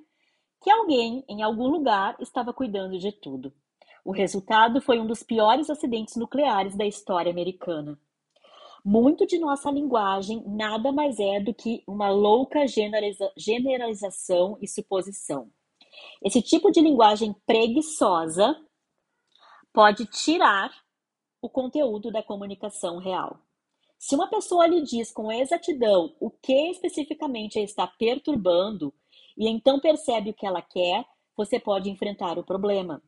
que 0.62 0.70
alguém 0.70 1.22
em 1.28 1.42
algum 1.42 1.68
lugar 1.68 2.16
estava 2.20 2.54
cuidando 2.54 2.98
de 2.98 3.12
tudo. 3.12 3.52
O 4.02 4.12
resultado 4.12 4.80
foi 4.80 4.98
um 4.98 5.06
dos 5.06 5.22
piores 5.22 5.68
acidentes 5.68 6.16
nucleares 6.16 6.74
da 6.74 6.86
história 6.86 7.30
americana. 7.30 7.98
Muito 8.90 9.26
de 9.26 9.38
nossa 9.38 9.70
linguagem 9.70 10.42
nada 10.46 10.90
mais 10.90 11.20
é 11.20 11.38
do 11.38 11.52
que 11.52 11.84
uma 11.86 12.08
louca 12.08 12.66
generaliza 12.66 13.30
generalização 13.36 14.56
e 14.62 14.66
suposição. 14.66 15.50
Esse 16.24 16.40
tipo 16.40 16.70
de 16.70 16.80
linguagem 16.80 17.34
preguiçosa 17.44 18.58
pode 19.74 20.06
tirar 20.06 20.72
o 21.42 21.50
conteúdo 21.50 22.10
da 22.10 22.22
comunicação 22.22 22.96
real. 22.96 23.38
Se 23.98 24.14
uma 24.14 24.26
pessoa 24.26 24.66
lhe 24.66 24.80
diz 24.80 25.12
com 25.12 25.30
exatidão 25.30 26.16
o 26.18 26.30
que 26.30 26.70
especificamente 26.70 27.58
a 27.58 27.62
está 27.62 27.86
perturbando 27.86 28.94
e 29.36 29.50
então 29.50 29.78
percebe 29.78 30.30
o 30.30 30.34
que 30.34 30.46
ela 30.46 30.62
quer, 30.62 31.04
você 31.36 31.60
pode 31.60 31.90
enfrentar 31.90 32.38
o 32.38 32.42
problema. 32.42 33.02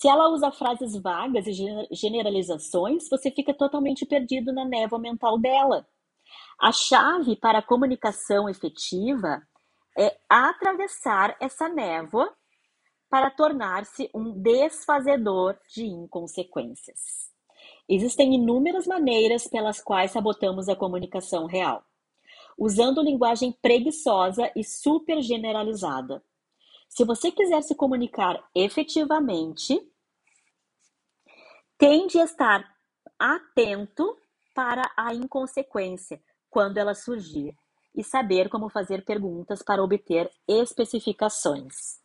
Se 0.00 0.06
ela 0.06 0.28
usa 0.28 0.52
frases 0.52 0.94
vagas 0.96 1.44
e 1.48 1.52
generalizações, 1.90 3.08
você 3.08 3.32
fica 3.32 3.52
totalmente 3.52 4.06
perdido 4.06 4.52
na 4.52 4.64
névoa 4.64 5.00
mental 5.00 5.36
dela. 5.36 5.84
A 6.56 6.70
chave 6.70 7.34
para 7.34 7.58
a 7.58 7.62
comunicação 7.62 8.48
efetiva 8.48 9.42
é 9.98 10.16
atravessar 10.28 11.36
essa 11.40 11.68
névoa 11.68 12.32
para 13.10 13.28
tornar-se 13.28 14.08
um 14.14 14.40
desfazedor 14.40 15.58
de 15.74 15.84
inconsequências. 15.84 17.32
Existem 17.88 18.36
inúmeras 18.36 18.86
maneiras 18.86 19.48
pelas 19.48 19.80
quais 19.80 20.12
sabotamos 20.12 20.68
a 20.68 20.76
comunicação 20.76 21.46
real, 21.46 21.84
usando 22.56 23.02
linguagem 23.02 23.50
preguiçosa 23.50 24.48
e 24.54 24.62
super 24.62 25.20
generalizada. 25.22 26.22
Se 26.88 27.04
você 27.04 27.30
quiser 27.30 27.62
se 27.62 27.74
comunicar 27.74 28.42
efetivamente, 28.54 29.80
tende 31.78 32.18
a 32.18 32.24
estar 32.24 32.64
atento 33.18 34.16
para 34.54 34.82
a 34.96 35.14
inconsequência 35.14 36.20
quando 36.50 36.76
ela 36.76 36.94
surgir 36.94 37.56
e 37.94 38.02
saber 38.02 38.48
como 38.48 38.68
fazer 38.68 39.04
perguntas 39.04 39.62
para 39.62 39.82
obter 39.82 40.30
especificações. 40.46 42.00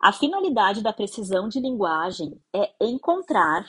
A 0.00 0.12
finalidade 0.12 0.82
da 0.82 0.92
precisão 0.92 1.48
de 1.48 1.58
linguagem 1.60 2.38
é 2.54 2.74
encontrar 2.80 3.66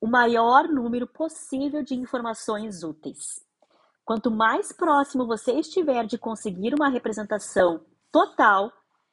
o 0.00 0.06
maior 0.06 0.66
número 0.66 1.06
possível 1.06 1.82
de 1.82 1.94
informações 1.94 2.82
úteis. 2.82 3.44
Quanto 4.02 4.30
mais 4.30 4.72
próximo 4.72 5.26
você 5.26 5.52
estiver 5.52 6.06
de 6.06 6.16
conseguir 6.16 6.74
uma 6.74 6.88
representação 6.88 7.84
total 8.10 8.72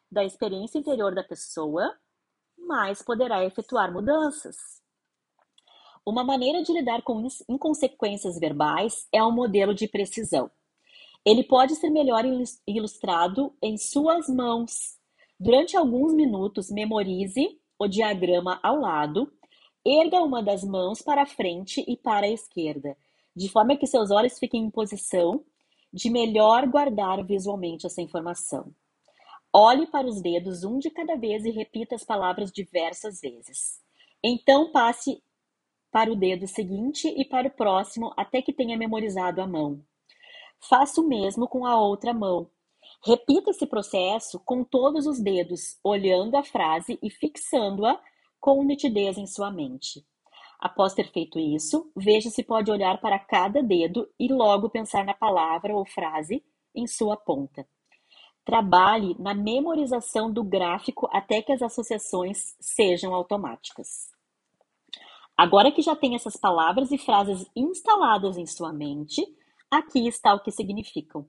da 0.10 0.24
experiência 0.24 0.80
interior 0.80 1.14
da 1.14 1.24
pessoa, 1.24 1.94
mais 2.58 3.02
poderá 3.02 3.44
efetuar 3.44 3.92
mudanças. 3.92 4.77
Uma 6.08 6.24
maneira 6.24 6.64
de 6.64 6.72
lidar 6.72 7.02
com 7.02 7.28
inconsequências 7.50 8.40
verbais 8.40 9.06
é 9.12 9.22
o 9.22 9.28
um 9.28 9.32
modelo 9.34 9.74
de 9.74 9.90
precisão. 9.90 10.50
Ele 11.26 11.44
pode 11.44 11.76
ser 11.76 11.90
melhor 11.90 12.24
ilustrado 12.66 13.54
em 13.62 13.78
suas 13.78 14.30
mãos. 14.30 14.98
Durante 15.38 15.76
alguns 15.76 16.14
minutos, 16.14 16.72
memorize 16.72 17.60
o 17.78 17.90
diagrama 17.90 18.58
ao 18.64 18.80
lado, 18.80 19.30
erga 19.86 20.24
uma 20.24 20.42
das 20.42 20.64
mãos 20.64 21.02
para 21.02 21.24
a 21.24 21.26
frente 21.26 21.84
e 21.86 21.98
para 21.98 22.26
a 22.26 22.32
esquerda, 22.32 22.96
de 23.36 23.50
forma 23.50 23.76
que 23.76 23.86
seus 23.86 24.10
olhos 24.10 24.40
fiquem 24.40 24.64
em 24.64 24.70
posição 24.70 25.44
de 25.92 26.10
melhor 26.10 26.68
guardar 26.68 27.22
visualmente 27.26 27.86
essa 27.86 28.02
informação. 28.02 28.74
Olhe 29.52 29.86
para 29.86 30.08
os 30.08 30.22
dedos 30.22 30.64
um 30.64 30.80
de 30.80 30.90
cada 30.90 31.18
vez 31.18 31.44
e 31.44 31.52
repita 31.52 31.96
as 31.96 32.06
palavras 32.06 32.50
diversas 32.50 33.20
vezes. 33.20 33.86
Então 34.24 34.72
passe 34.72 35.22
para 35.98 36.12
o 36.12 36.16
dedo 36.16 36.46
seguinte 36.46 37.08
e 37.08 37.26
para 37.26 37.48
o 37.48 37.52
próximo 37.52 38.14
até 38.16 38.40
que 38.40 38.54
tenha 38.54 38.78
memorizado 38.78 39.42
a 39.42 39.48
mão. 39.48 39.82
Faça 40.70 41.02
o 41.02 41.08
mesmo 41.08 41.48
com 41.48 41.66
a 41.66 41.76
outra 41.76 42.14
mão. 42.14 42.52
Repita 43.04 43.50
esse 43.50 43.66
processo 43.66 44.40
com 44.46 44.64
todos 44.64 45.08
os 45.08 45.20
dedos, 45.20 45.80
olhando 45.84 46.38
a 46.38 46.44
frase 46.44 47.00
e 47.02 47.10
fixando-a 47.10 48.00
com 48.40 48.64
nitidez 48.64 49.18
em 49.18 49.26
sua 49.26 49.50
mente. 49.50 50.06
Após 50.60 50.94
ter 50.94 51.12
feito 51.12 51.40
isso, 51.40 51.92
veja 51.96 52.30
se 52.30 52.44
pode 52.44 52.70
olhar 52.70 53.02
para 53.02 53.18
cada 53.18 53.64
dedo 53.64 54.08
e 54.20 54.32
logo 54.32 54.70
pensar 54.70 55.04
na 55.04 55.16
palavra 55.16 55.76
ou 55.76 55.84
frase 55.84 56.44
em 56.76 56.86
sua 56.86 57.18
ponta. 57.18 57.68
Trabalhe 58.46 59.16
na 59.18 59.34
memorização 59.34 60.32
do 60.32 60.44
gráfico 60.44 61.10
até 61.12 61.42
que 61.42 61.52
as 61.52 61.64
associações 61.64 62.56
sejam 62.60 63.16
automáticas. 63.16 64.16
Agora 65.38 65.72
que 65.72 65.84
já 65.84 65.96
tem 65.96 66.16
essas 66.16 66.36
palavras 66.36 66.92
e 66.92 66.98
frases 66.98 67.48
instaladas 67.56 68.38
em 68.38 68.48
sua 68.48 68.74
mente, 68.74 69.24
aqui 69.70 70.08
está 70.08 70.34
o 70.34 70.40
que 70.40 70.50
significam. 70.50 71.28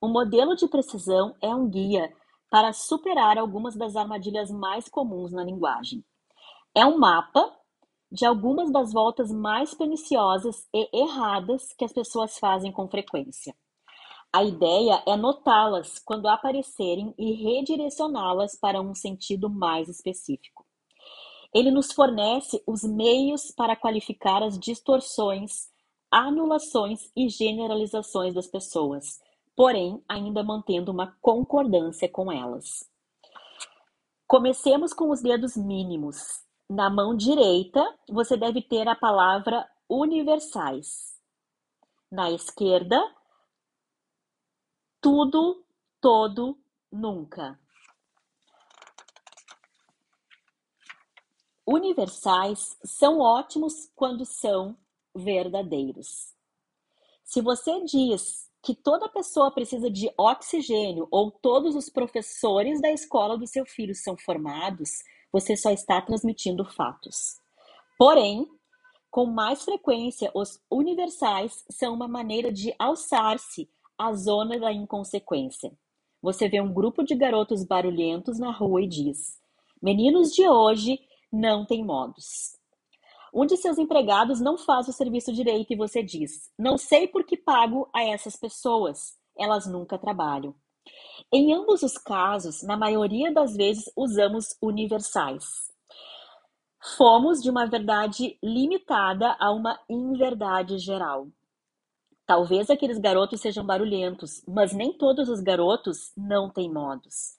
O 0.00 0.08
modelo 0.08 0.56
de 0.56 0.66
precisão 0.66 1.36
é 1.42 1.54
um 1.54 1.68
guia 1.68 2.10
para 2.50 2.72
superar 2.72 3.36
algumas 3.36 3.76
das 3.76 3.94
armadilhas 3.94 4.50
mais 4.50 4.88
comuns 4.88 5.32
na 5.32 5.44
linguagem. 5.44 6.02
É 6.74 6.86
um 6.86 6.98
mapa 6.98 7.54
de 8.10 8.24
algumas 8.24 8.70
das 8.72 8.92
voltas 8.92 9.30
mais 9.30 9.74
perniciosas 9.74 10.66
e 10.72 10.88
erradas 10.98 11.74
que 11.74 11.84
as 11.84 11.92
pessoas 11.92 12.38
fazem 12.38 12.72
com 12.72 12.88
frequência. 12.88 13.54
A 14.32 14.44
ideia 14.44 15.02
é 15.06 15.16
notá-las 15.16 15.98
quando 15.98 16.28
aparecerem 16.28 17.14
e 17.18 17.32
redirecioná-las 17.32 18.58
para 18.58 18.80
um 18.80 18.94
sentido 18.94 19.48
mais 19.50 19.88
específico. 19.88 20.65
Ele 21.56 21.70
nos 21.70 21.90
fornece 21.90 22.62
os 22.66 22.82
meios 22.82 23.50
para 23.50 23.74
qualificar 23.74 24.42
as 24.42 24.58
distorções, 24.58 25.70
anulações 26.10 27.10
e 27.16 27.30
generalizações 27.30 28.34
das 28.34 28.46
pessoas, 28.46 29.22
porém 29.56 30.04
ainda 30.06 30.44
mantendo 30.44 30.92
uma 30.92 31.16
concordância 31.22 32.10
com 32.10 32.30
elas. 32.30 32.86
Comecemos 34.26 34.92
com 34.92 35.08
os 35.08 35.22
dedos 35.22 35.56
mínimos. 35.56 36.44
Na 36.68 36.90
mão 36.90 37.16
direita, 37.16 37.82
você 38.06 38.36
deve 38.36 38.60
ter 38.60 38.86
a 38.86 38.94
palavra 38.94 39.66
universais. 39.88 41.18
Na 42.12 42.30
esquerda, 42.30 43.02
tudo, 45.00 45.64
todo, 46.02 46.58
nunca. 46.92 47.58
Universais 51.66 52.78
são 52.84 53.18
ótimos 53.18 53.90
quando 53.96 54.24
são 54.24 54.76
verdadeiros. 55.12 56.32
Se 57.24 57.40
você 57.40 57.82
diz 57.84 58.48
que 58.62 58.72
toda 58.72 59.08
pessoa 59.08 59.50
precisa 59.50 59.90
de 59.90 60.08
oxigênio 60.16 61.08
ou 61.10 61.30
todos 61.30 61.74
os 61.74 61.88
professores 61.88 62.80
da 62.80 62.92
escola 62.92 63.36
do 63.36 63.46
seu 63.46 63.66
filho 63.66 63.94
são 63.94 64.16
formados, 64.16 65.02
você 65.32 65.56
só 65.56 65.70
está 65.70 66.00
transmitindo 66.00 66.64
fatos. 66.64 67.40
Porém, 67.98 68.46
com 69.10 69.26
mais 69.26 69.64
frequência, 69.64 70.30
os 70.34 70.60
universais 70.70 71.64
são 71.70 71.94
uma 71.94 72.06
maneira 72.06 72.52
de 72.52 72.72
alçar-se 72.78 73.68
à 73.98 74.12
zona 74.12 74.58
da 74.58 74.72
inconsequência. 74.72 75.72
Você 76.22 76.48
vê 76.48 76.60
um 76.60 76.72
grupo 76.72 77.02
de 77.02 77.14
garotos 77.14 77.64
barulhentos 77.64 78.38
na 78.38 78.52
rua 78.52 78.82
e 78.82 78.86
diz: 78.86 79.40
Meninos 79.82 80.32
de 80.32 80.48
hoje 80.48 81.00
não 81.32 81.64
tem 81.64 81.84
modos. 81.84 82.56
Um 83.32 83.44
de 83.44 83.56
seus 83.56 83.78
empregados 83.78 84.40
não 84.40 84.56
faz 84.56 84.88
o 84.88 84.92
serviço 84.92 85.32
direito 85.32 85.72
e 85.72 85.76
você 85.76 86.02
diz: 86.02 86.50
Não 86.58 86.78
sei 86.78 87.06
por 87.06 87.24
que 87.24 87.36
pago 87.36 87.88
a 87.94 88.02
essas 88.02 88.36
pessoas, 88.36 89.18
elas 89.36 89.66
nunca 89.66 89.98
trabalham. 89.98 90.54
Em 91.32 91.52
ambos 91.52 91.82
os 91.82 91.98
casos, 91.98 92.62
na 92.62 92.76
maioria 92.76 93.32
das 93.32 93.54
vezes, 93.56 93.90
usamos 93.96 94.56
universais. 94.62 95.44
Fomos 96.96 97.42
de 97.42 97.50
uma 97.50 97.66
verdade 97.66 98.38
limitada 98.42 99.36
a 99.40 99.50
uma 99.52 99.78
inverdade 99.88 100.78
geral. 100.78 101.28
Talvez 102.24 102.70
aqueles 102.70 102.98
garotos 102.98 103.40
sejam 103.40 103.64
barulhentos, 103.64 104.42
mas 104.46 104.72
nem 104.72 104.92
todos 104.92 105.28
os 105.28 105.40
garotos 105.40 106.12
não 106.16 106.48
têm 106.48 106.72
modos. 106.72 107.36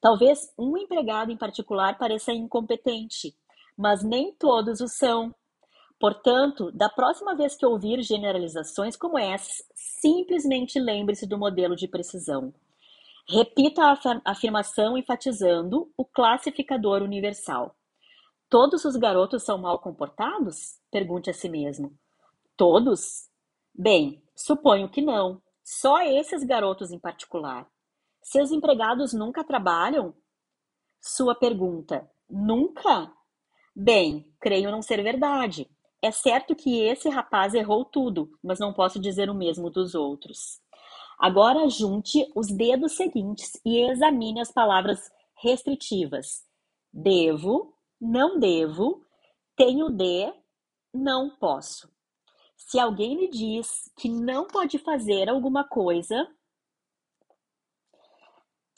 Talvez 0.00 0.52
um 0.58 0.76
empregado 0.76 1.30
em 1.30 1.36
particular 1.36 1.98
pareça 1.98 2.32
incompetente, 2.32 3.34
mas 3.76 4.02
nem 4.02 4.32
todos 4.32 4.80
o 4.80 4.88
são. 4.88 5.34
Portanto, 5.98 6.72
da 6.72 6.88
próxima 6.88 7.36
vez 7.36 7.54
que 7.54 7.66
ouvir 7.66 8.02
generalizações 8.02 8.96
como 8.96 9.18
essas, 9.18 9.62
simplesmente 9.74 10.80
lembre-se 10.80 11.26
do 11.26 11.36
modelo 11.36 11.76
de 11.76 11.86
precisão. 11.86 12.54
Repita 13.28 13.82
a 13.84 14.30
afirmação 14.30 14.96
enfatizando 14.96 15.92
o 15.96 16.04
classificador 16.04 17.02
universal. 17.02 17.76
Todos 18.48 18.84
os 18.84 18.96
garotos 18.96 19.44
são 19.44 19.58
mal 19.58 19.78
comportados? 19.78 20.80
Pergunte 20.90 21.30
a 21.30 21.34
si 21.34 21.48
mesmo. 21.48 21.92
Todos? 22.56 23.28
Bem, 23.72 24.22
suponho 24.34 24.88
que 24.88 25.02
não. 25.02 25.40
Só 25.62 26.00
esses 26.00 26.42
garotos 26.42 26.90
em 26.90 26.98
particular. 26.98 27.68
Seus 28.22 28.50
empregados 28.50 29.12
nunca 29.12 29.44
trabalham? 29.44 30.14
Sua 31.00 31.34
pergunta: 31.34 32.08
nunca? 32.28 33.12
Bem, 33.74 34.30
creio 34.40 34.70
não 34.70 34.82
ser 34.82 35.02
verdade. 35.02 35.70
É 36.02 36.10
certo 36.10 36.54
que 36.56 36.80
esse 36.80 37.08
rapaz 37.08 37.54
errou 37.54 37.84
tudo, 37.84 38.30
mas 38.42 38.58
não 38.58 38.72
posso 38.72 38.98
dizer 38.98 39.28
o 39.28 39.34
mesmo 39.34 39.70
dos 39.70 39.94
outros. 39.94 40.60
Agora 41.18 41.68
junte 41.68 42.30
os 42.34 42.48
dedos 42.48 42.96
seguintes 42.96 43.60
e 43.64 43.78
examine 43.90 44.40
as 44.40 44.50
palavras 44.50 45.10
restritivas. 45.42 46.42
Devo, 46.90 47.74
não 48.00 48.38
devo, 48.38 49.04
tenho 49.54 49.90
de, 49.90 50.32
não 50.92 51.36
posso. 51.36 51.90
Se 52.56 52.78
alguém 52.78 53.16
lhe 53.16 53.28
diz 53.28 53.90
que 53.98 54.08
não 54.08 54.46
pode 54.46 54.78
fazer 54.78 55.28
alguma 55.28 55.64
coisa, 55.64 56.26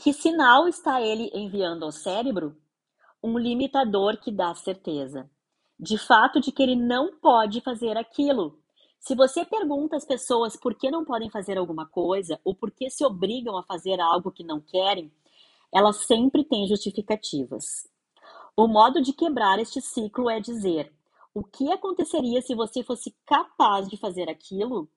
Que 0.03 0.13
sinal 0.13 0.67
está 0.67 1.01
ele 1.01 1.31
enviando 1.33 1.85
ao 1.85 1.93
cérebro? 1.93 2.57
Um 3.23 3.39
limitador 3.39 4.17
que 4.17 4.33
dá 4.33 4.53
certeza. 4.53 5.31
De 5.79 5.97
fato, 5.97 6.41
de 6.41 6.51
que 6.51 6.61
ele 6.61 6.75
não 6.75 7.17
pode 7.21 7.61
fazer 7.61 7.97
aquilo. 7.97 8.59
Se 8.99 9.15
você 9.15 9.45
pergunta 9.45 9.97
às 9.97 10.05
pessoas 10.05 10.57
por 10.57 10.75
que 10.75 10.91
não 10.91 11.05
podem 11.05 11.31
fazer 11.31 11.57
alguma 11.57 11.87
coisa 11.87 12.41
ou 12.45 12.53
por 12.53 12.73
que 12.73 12.91
se 12.91 13.05
obrigam 13.05 13.57
a 13.57 13.63
fazer 13.63 14.01
algo 14.01 14.33
que 14.33 14.43
não 14.43 14.61
querem, 14.61 15.13
elas 15.73 15.99
sempre 15.99 16.43
têm 16.43 16.67
justificativas. 16.67 17.89
O 18.57 18.67
modo 18.67 19.01
de 19.01 19.13
quebrar 19.13 19.61
este 19.61 19.81
ciclo 19.81 20.29
é 20.29 20.41
dizer: 20.41 20.93
o 21.33 21.45
que 21.45 21.71
aconteceria 21.71 22.43
se 22.43 22.57
você 22.57 22.83
fosse 22.83 23.15
capaz 23.25 23.89
de 23.89 23.97
fazer 23.97 24.29
aquilo? 24.29 24.91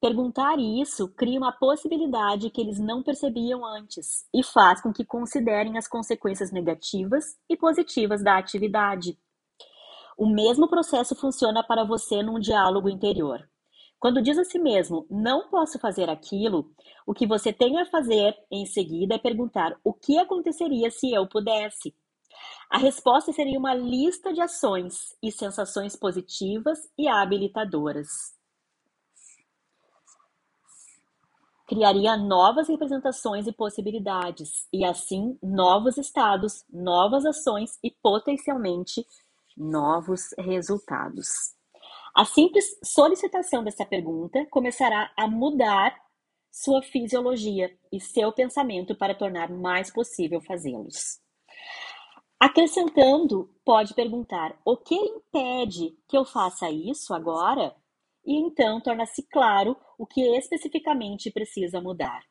Perguntar 0.00 0.60
isso 0.60 1.08
cria 1.08 1.40
uma 1.40 1.50
possibilidade 1.50 2.50
que 2.50 2.60
eles 2.60 2.78
não 2.78 3.02
percebiam 3.02 3.66
antes 3.66 4.28
e 4.32 4.44
faz 4.44 4.80
com 4.80 4.92
que 4.92 5.04
considerem 5.04 5.76
as 5.76 5.88
consequências 5.88 6.52
negativas 6.52 7.36
e 7.48 7.56
positivas 7.56 8.22
da 8.22 8.38
atividade. 8.38 9.18
O 10.16 10.28
mesmo 10.28 10.68
processo 10.68 11.16
funciona 11.16 11.64
para 11.64 11.82
você 11.82 12.22
num 12.22 12.38
diálogo 12.38 12.88
interior. 12.88 13.48
Quando 13.98 14.22
diz 14.22 14.38
a 14.38 14.44
si 14.44 14.60
mesmo, 14.60 15.04
não 15.10 15.48
posso 15.48 15.80
fazer 15.80 16.08
aquilo, 16.08 16.70
o 17.04 17.12
que 17.12 17.26
você 17.26 17.52
tem 17.52 17.80
a 17.80 17.86
fazer 17.86 18.36
em 18.52 18.64
seguida 18.66 19.16
é 19.16 19.18
perguntar 19.18 19.76
o 19.82 19.92
que 19.92 20.16
aconteceria 20.16 20.92
se 20.92 21.12
eu 21.12 21.26
pudesse. 21.26 21.92
A 22.70 22.78
resposta 22.78 23.32
seria 23.32 23.58
uma 23.58 23.74
lista 23.74 24.32
de 24.32 24.40
ações 24.40 25.16
e 25.20 25.32
sensações 25.32 25.96
positivas 25.96 26.78
e 26.96 27.08
habilitadoras. 27.08 28.37
Criaria 31.68 32.16
novas 32.16 32.66
representações 32.66 33.46
e 33.46 33.52
possibilidades, 33.52 34.66
e 34.72 34.84
assim 34.84 35.38
novos 35.42 35.98
estados, 35.98 36.64
novas 36.72 37.26
ações 37.26 37.78
e 37.84 37.90
potencialmente 38.02 39.06
novos 39.54 40.30
resultados. 40.38 41.28
A 42.16 42.24
simples 42.24 42.64
solicitação 42.82 43.62
dessa 43.62 43.84
pergunta 43.84 44.46
começará 44.50 45.12
a 45.16 45.28
mudar 45.28 45.94
sua 46.50 46.82
fisiologia 46.82 47.70
e 47.92 48.00
seu 48.00 48.32
pensamento 48.32 48.96
para 48.96 49.14
tornar 49.14 49.50
mais 49.50 49.92
possível 49.92 50.40
fazê-los. 50.40 51.20
Acrescentando, 52.40 53.50
pode 53.64 53.94
perguntar: 53.94 54.58
o 54.64 54.76
que 54.76 54.94
impede 54.94 55.96
que 56.08 56.16
eu 56.16 56.24
faça 56.24 56.70
isso 56.70 57.12
agora? 57.12 57.76
E 58.28 58.34
então 58.34 58.78
torna-se 58.78 59.22
claro 59.22 59.74
o 59.96 60.06
que 60.06 60.20
especificamente 60.36 61.30
precisa 61.30 61.80
mudar. 61.80 62.22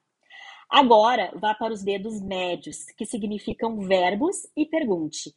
Agora, 0.70 1.34
vá 1.36 1.56
para 1.56 1.74
os 1.74 1.82
dedos 1.82 2.22
médios, 2.22 2.86
que 2.92 3.04
significam 3.04 3.80
verbos, 3.80 4.48
e 4.56 4.64
pergunte: 4.64 5.34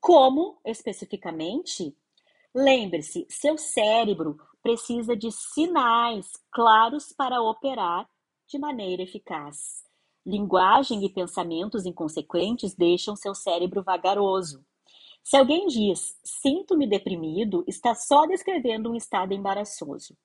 como 0.00 0.60
especificamente? 0.64 1.96
Lembre-se, 2.54 3.26
seu 3.28 3.58
cérebro 3.58 4.38
precisa 4.62 5.16
de 5.16 5.32
sinais 5.32 6.32
claros 6.52 7.12
para 7.12 7.42
operar 7.42 8.08
de 8.46 8.58
maneira 8.58 9.02
eficaz. 9.02 9.84
Linguagem 10.24 11.04
e 11.04 11.12
pensamentos 11.12 11.84
inconsequentes 11.84 12.74
deixam 12.74 13.16
seu 13.16 13.34
cérebro 13.34 13.82
vagaroso. 13.82 14.64
Se 15.22 15.36
alguém 15.36 15.66
diz 15.66 16.18
sinto-me 16.24 16.86
deprimido, 16.86 17.64
está 17.66 17.94
só 17.94 18.26
descrevendo 18.26 18.90
um 18.90 18.94
estado 18.94 19.32
embaraçoso. 19.32 20.16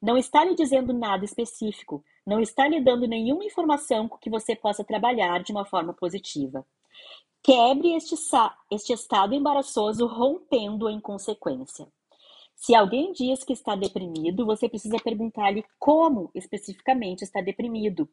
Não 0.00 0.16
está 0.16 0.44
lhe 0.44 0.54
dizendo 0.54 0.92
nada 0.92 1.24
específico, 1.24 2.02
não 2.26 2.40
está 2.40 2.66
lhe 2.66 2.80
dando 2.80 3.06
nenhuma 3.06 3.44
informação 3.44 4.08
com 4.08 4.16
que 4.16 4.30
você 4.30 4.56
possa 4.56 4.82
trabalhar 4.82 5.42
de 5.42 5.52
uma 5.52 5.64
forma 5.64 5.92
positiva. 5.92 6.66
Quebre 7.42 7.94
este, 7.94 8.14
este 8.70 8.92
estado 8.92 9.34
embaraçoso 9.34 10.06
rompendo 10.06 10.88
em 10.88 11.00
consequência. 11.00 11.86
Se 12.54 12.74
alguém 12.74 13.12
diz 13.12 13.42
que 13.42 13.54
está 13.54 13.74
deprimido, 13.74 14.44
você 14.44 14.68
precisa 14.68 14.98
perguntar-lhe 14.98 15.64
como 15.78 16.30
especificamente 16.34 17.22
está 17.22 17.40
deprimido. 17.40 18.06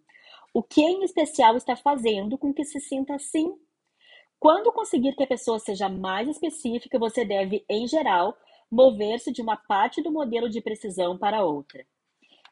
O 0.54 0.64
que 0.64 0.82
em 0.82 1.04
especial 1.04 1.58
está 1.58 1.76
fazendo 1.76 2.38
com 2.38 2.54
que 2.54 2.64
se 2.64 2.80
sinta 2.80 3.16
assim 3.16 3.54
quando 4.40 4.72
conseguir 4.72 5.16
que 5.16 5.24
a 5.24 5.28
pessoa 5.28 5.60
seja 5.60 5.90
mais 5.90 6.28
específica, 6.28 7.00
você 7.00 7.26
deve, 7.26 7.66
em 7.70 7.88
geral, 7.88 8.38
mover-se 8.72 9.32
de 9.32 9.42
uma 9.42 9.58
parte 9.58 10.02
do 10.02 10.12
modelo 10.12 10.50
de 10.50 10.62
precisão 10.62 11.18
para 11.18 11.44
outra. 11.44 11.86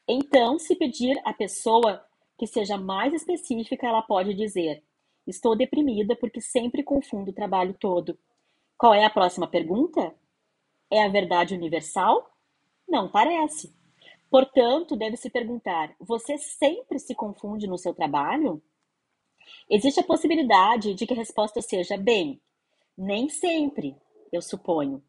Então, 0.08 0.58
se 0.58 0.76
pedir 0.76 1.19
à 1.24 1.34
pessoa 1.34 2.04
que 2.38 2.48
seja 2.48 2.78
mais 2.78 3.13
específica, 3.13 3.88
ela 3.88 4.02
pode 4.02 4.34
dizer: 4.34 4.84
Estou 5.28 5.56
deprimida 5.56 6.15
porque 6.15 6.41
sempre 6.41 6.84
confundo 6.84 7.32
o 7.32 7.34
trabalho 7.34 7.76
todo. 7.80 8.17
Qual 8.78 8.93
é 8.93 9.06
a 9.06 9.10
próxima 9.10 9.48
pergunta? 9.48 10.13
É 10.91 11.04
a 11.04 11.10
verdade 11.10 11.56
universal? 11.56 12.30
Não 12.88 13.10
parece. 13.10 13.76
Portanto, 14.30 14.95
deve 14.95 15.17
se 15.17 15.30
perguntar: 15.30 15.95
Você 16.00 16.38
sempre 16.38 17.00
se 17.00 17.15
confunde 17.15 17.67
no 17.67 17.78
seu 17.78 17.93
trabalho? 17.93 18.62
Existe 19.70 20.00
a 20.00 20.04
possibilidade 20.04 20.94
de 20.94 21.08
que 21.08 21.14
a 21.14 21.18
resposta 21.18 21.62
seja 21.62 21.98
bem, 21.98 22.40
nem 22.98 23.28
sempre, 23.30 23.96
eu 24.32 24.42
suponho. 24.42 25.04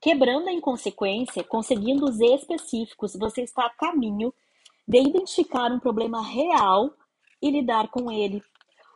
Quebrando 0.00 0.48
a 0.48 0.52
inconsequência, 0.52 1.44
conseguindo 1.44 2.06
os 2.06 2.20
específicos, 2.20 3.14
você 3.14 3.42
está 3.42 3.66
a 3.66 3.70
caminho 3.70 4.32
de 4.88 4.98
identificar 4.98 5.70
um 5.70 5.78
problema 5.78 6.22
real 6.22 6.94
e 7.42 7.50
lidar 7.50 7.88
com 7.88 8.10
ele. 8.10 8.42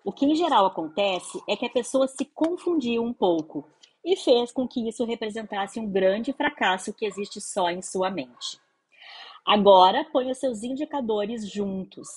O 0.04 0.12
que 0.12 0.24
em 0.24 0.34
geral 0.34 0.66
acontece 0.66 1.42
é 1.48 1.56
que 1.56 1.66
a 1.66 1.70
pessoa 1.70 2.08
se 2.08 2.24
confundiu 2.24 3.02
um 3.02 3.12
pouco 3.12 3.68
e 4.04 4.16
fez 4.16 4.52
com 4.52 4.66
que 4.66 4.88
isso 4.88 5.04
representasse 5.04 5.78
um 5.80 5.90
grande 5.90 6.32
fracasso 6.32 6.92
que 6.92 7.04
existe 7.04 7.40
só 7.40 7.70
em 7.70 7.82
sua 7.82 8.10
mente. 8.10 8.58
Agora, 9.44 10.04
ponha 10.10 10.34
seus 10.34 10.62
indicadores 10.62 11.50
juntos 11.50 12.08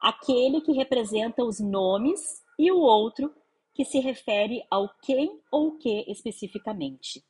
aquele 0.00 0.60
que 0.60 0.72
representa 0.72 1.44
os 1.44 1.60
nomes 1.60 2.42
e 2.58 2.70
o 2.70 2.78
outro 2.78 3.32
que 3.74 3.84
se 3.84 4.00
refere 4.00 4.64
ao 4.70 4.88
quem 5.02 5.40
ou 5.52 5.68
o 5.68 5.78
que 5.78 6.04
especificamente. 6.08 7.24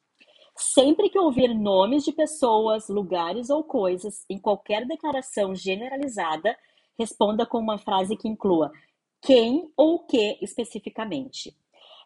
Sempre 0.57 1.09
que 1.09 1.19
ouvir 1.19 1.55
nomes 1.55 2.05
de 2.05 2.13
pessoas, 2.13 2.89
lugares 2.89 3.51
ou 3.51 3.63
coisas 3.63 4.25
em 4.29 4.39
qualquer 4.39 4.87
declaração 4.87 5.55
generalizada, 5.55 6.57
responda 6.99 7.47
com 7.47 7.59
uma 7.59 7.79
frase 7.79 8.17
que 8.17 8.27
inclua 8.27 8.73
quem 9.21 9.71
ou 9.77 9.97
o 9.97 9.99
que 10.07 10.39
especificamente. 10.41 11.57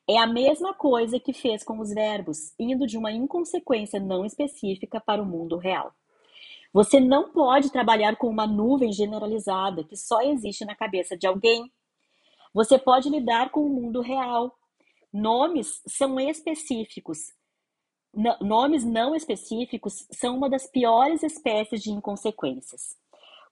É 0.09 0.19
a 0.19 0.27
mesma 0.27 0.75
coisa 0.75 1.21
que 1.21 1.33
fez 1.33 1.63
com 1.63 1.79
os 1.79 1.91
verbos, 1.91 2.53
indo 2.59 2.87
de 2.87 2.99
uma 2.99 3.13
inconsequência 3.13 4.01
não 4.01 4.25
específica 4.25 5.01
para 5.01 5.23
o 5.23 5.27
mundo 5.27 5.57
real. 5.57 5.95
Você 6.73 6.99
não 6.99 7.31
pode 7.31 7.71
trabalhar 7.71 8.17
com 8.17 8.29
uma 8.29 8.47
nuvem 8.47 8.93
generalizada 8.93 9.85
que 9.85 9.97
só 9.97 10.23
existe 10.23 10.65
na 10.65 10.75
cabeça 10.75 11.17
de 11.17 11.27
alguém. 11.27 11.71
Você 12.55 12.79
pode 12.79 13.11
lidar 13.11 13.51
com 13.51 13.61
o 13.61 13.69
mundo 13.69 14.01
real. 14.01 14.57
Nomes 15.13 15.83
são 15.87 16.19
específicos. 16.19 17.19
N 18.15 18.37
nomes 18.41 18.85
não 18.85 19.15
específicos 19.15 20.07
são 20.13 20.37
uma 20.37 20.49
das 20.49 20.67
piores 20.67 21.23
espécies 21.23 21.83
de 21.83 21.91
inconsequências. 21.91 22.97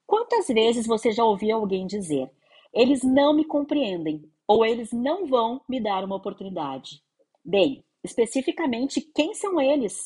Quantas 0.07 0.49
vezes 0.49 0.87
você 0.87 1.13
já 1.13 1.25
ouviu 1.25 1.57
alguém 1.57 1.87
dizer: 1.87 2.31
eles 2.73 3.03
não 3.03 3.35
me 3.35 3.45
compreendem 3.45 4.23
ou 4.47 4.65
eles 4.65 4.93
não 4.93 5.27
vão 5.27 5.61
me 5.69 5.81
dar 5.81 6.05
uma 6.05 6.17
oportunidade? 6.17 7.03
Bem, 7.45 7.85
especificamente, 8.03 9.01
quem 9.01 9.35
são 9.35 9.61
eles? 9.61 10.05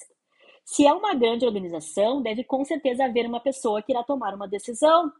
Se 0.64 0.86
é 0.86 0.92
uma 0.92 1.14
grande 1.14 1.44
organização, 1.44 2.22
deve 2.22 2.42
com 2.42 2.64
certeza 2.64 3.04
haver 3.04 3.26
uma 3.26 3.40
pessoa 3.40 3.82
que 3.82 3.92
irá 3.92 4.02
tomar 4.02 4.34
uma 4.34 4.48
decisão. 4.48 5.12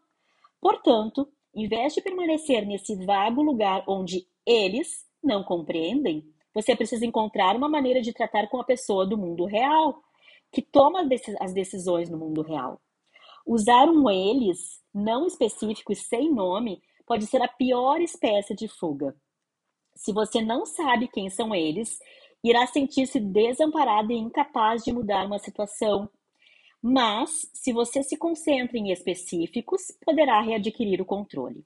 Portanto, 0.61 1.29
em 1.55 1.69
vez 1.69 1.95
de 1.95 2.01
permanecer 2.01 2.67
nesse 2.67 2.97
vago 3.05 3.43
lugar 3.43 3.85
onde 3.87 4.27
eles 4.47 5.05
não 5.23 5.45
compreendem, 5.45 6.25
você 6.55 6.75
precisa 6.75 7.05
encontrar 7.05 7.57
uma 7.57 7.69
maneira 7.69 8.01
de 8.01 8.13
tratar 8.13 8.49
com 8.49 8.61
a 8.61 8.65
pessoa 8.65 9.07
do 9.07 9.19
mundo 9.19 9.45
real, 9.45 10.03
que 10.51 10.63
toma 10.63 11.07
as 11.41 11.53
decisões 11.53 12.09
no 12.09 12.17
mundo 12.17 12.43
real. 12.43 12.81
Usar 13.47 13.89
um 13.89 14.09
eles 14.09 14.81
não 14.93 15.27
específico 15.27 15.93
e 15.93 15.97
sem 15.97 16.33
nome 16.33 16.81
pode 17.07 17.27
ser 17.27 17.43
a 17.43 17.49
pior 17.49 18.01
espécie 18.01 18.55
de 18.55 18.69
fuga. 18.69 19.15
Se 19.95 20.13
você 20.13 20.41
não 20.41 20.65
sabe 20.65 21.09
quem 21.09 21.29
são 21.29 21.55
eles, 21.55 21.99
irá 22.45 22.67
sentir-se 22.67 23.19
desamparado 23.19 24.13
e 24.13 24.17
incapaz 24.17 24.85
de 24.85 24.93
mudar 24.93 25.27
uma 25.27 25.39
situação. 25.39 26.11
Mas, 26.83 27.51
se 27.55 27.73
você 27.73 28.03
se 28.03 28.19
concentra 28.19 28.77
em 28.77 28.93
específicos, 28.93 29.91
poderá 30.05 30.43
readquirir 30.43 31.01
o 31.01 31.07
controle. 31.07 31.65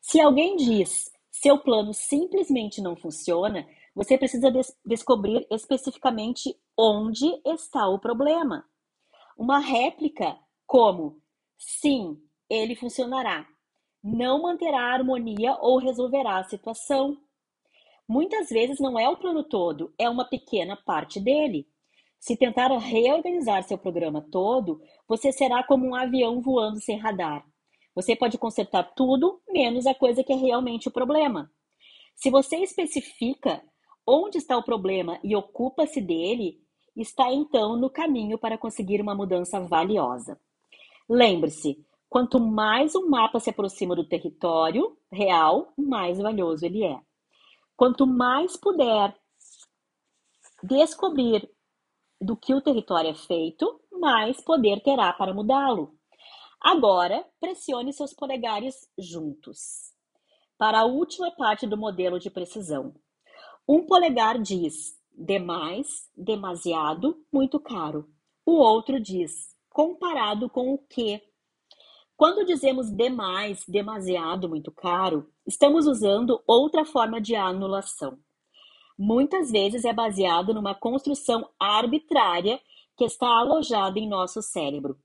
Se 0.00 0.18
alguém 0.18 0.56
diz 0.56 1.12
seu 1.30 1.58
plano 1.58 1.92
simplesmente 1.92 2.80
não 2.80 2.96
funciona, 2.96 3.68
você 3.94 4.16
precisa 4.16 4.50
des 4.50 4.74
descobrir 4.84 5.46
especificamente 5.50 6.58
onde 6.76 7.26
está 7.44 7.86
o 7.88 7.98
problema. 7.98 8.64
Uma 9.36 9.58
réplica 9.58 10.38
como 10.66 11.20
sim, 11.58 12.16
ele 12.48 12.74
funcionará, 12.74 13.46
não 14.02 14.42
manterá 14.42 14.80
a 14.80 14.94
harmonia 14.94 15.56
ou 15.60 15.78
resolverá 15.78 16.38
a 16.38 16.44
situação. 16.44 17.16
Muitas 18.08 18.48
vezes 18.48 18.80
não 18.80 18.98
é 18.98 19.06
o 19.06 19.18
plano 19.18 19.44
todo, 19.44 19.92
é 19.98 20.08
uma 20.08 20.24
pequena 20.24 20.76
parte 20.76 21.20
dele. 21.20 21.66
Se 22.18 22.36
tentar 22.36 22.68
reorganizar 22.78 23.62
seu 23.64 23.76
programa 23.76 24.26
todo, 24.32 24.80
você 25.06 25.30
será 25.30 25.62
como 25.62 25.86
um 25.86 25.94
avião 25.94 26.40
voando 26.40 26.80
sem 26.80 26.96
radar. 26.98 27.44
Você 27.94 28.16
pode 28.16 28.38
consertar 28.38 28.94
tudo, 28.94 29.40
menos 29.48 29.86
a 29.86 29.94
coisa 29.94 30.24
que 30.24 30.32
é 30.32 30.36
realmente 30.36 30.88
o 30.88 30.92
problema. 30.92 31.50
Se 32.16 32.30
você 32.30 32.56
especifica 32.56 33.62
onde 34.06 34.38
está 34.38 34.56
o 34.56 34.64
problema 34.64 35.20
e 35.22 35.36
ocupa-se 35.36 36.00
dele, 36.00 36.58
está 36.96 37.30
então 37.30 37.76
no 37.76 37.90
caminho 37.90 38.38
para 38.38 38.56
conseguir 38.56 39.00
uma 39.02 39.14
mudança 39.14 39.60
valiosa. 39.60 40.40
Lembre-se, 41.08 41.76
quanto 42.08 42.40
mais 42.40 42.94
um 42.94 43.08
mapa 43.08 43.38
se 43.38 43.50
aproxima 43.50 43.94
do 43.94 44.08
território 44.08 44.96
real, 45.12 45.72
mais 45.76 46.18
valioso 46.18 46.64
ele 46.64 46.84
é. 46.84 47.07
Quanto 47.78 48.08
mais 48.08 48.56
puder 48.56 49.16
descobrir 50.64 51.48
do 52.20 52.36
que 52.36 52.52
o 52.52 52.60
território 52.60 53.10
é 53.10 53.14
feito, 53.14 53.80
mais 53.92 54.40
poder 54.40 54.82
terá 54.82 55.12
para 55.12 55.32
mudá-lo. 55.32 55.96
Agora, 56.60 57.24
pressione 57.38 57.92
seus 57.92 58.12
polegares 58.12 58.74
juntos. 58.98 59.94
Para 60.58 60.80
a 60.80 60.84
última 60.86 61.30
parte 61.30 61.68
do 61.68 61.76
modelo 61.76 62.18
de 62.18 62.28
precisão. 62.28 62.92
Um 63.68 63.86
polegar 63.86 64.42
diz 64.42 64.98
demais, 65.12 66.10
demasiado, 66.16 67.24
muito 67.32 67.60
caro. 67.60 68.10
O 68.44 68.54
outro 68.54 68.98
diz 68.98 69.54
comparado 69.70 70.50
com 70.50 70.74
o 70.74 70.78
que? 70.78 71.22
Quando 72.18 72.44
dizemos 72.44 72.90
demais, 72.90 73.64
demasiado, 73.68 74.48
muito 74.48 74.72
caro, 74.72 75.30
estamos 75.46 75.86
usando 75.86 76.42
outra 76.48 76.84
forma 76.84 77.20
de 77.20 77.36
anulação. 77.36 78.18
Muitas 78.98 79.52
vezes 79.52 79.84
é 79.84 79.92
baseado 79.92 80.52
numa 80.52 80.74
construção 80.74 81.48
arbitrária 81.60 82.60
que 82.96 83.04
está 83.04 83.28
alojada 83.28 84.00
em 84.00 84.08
nosso 84.08 84.42
cérebro. 84.42 84.98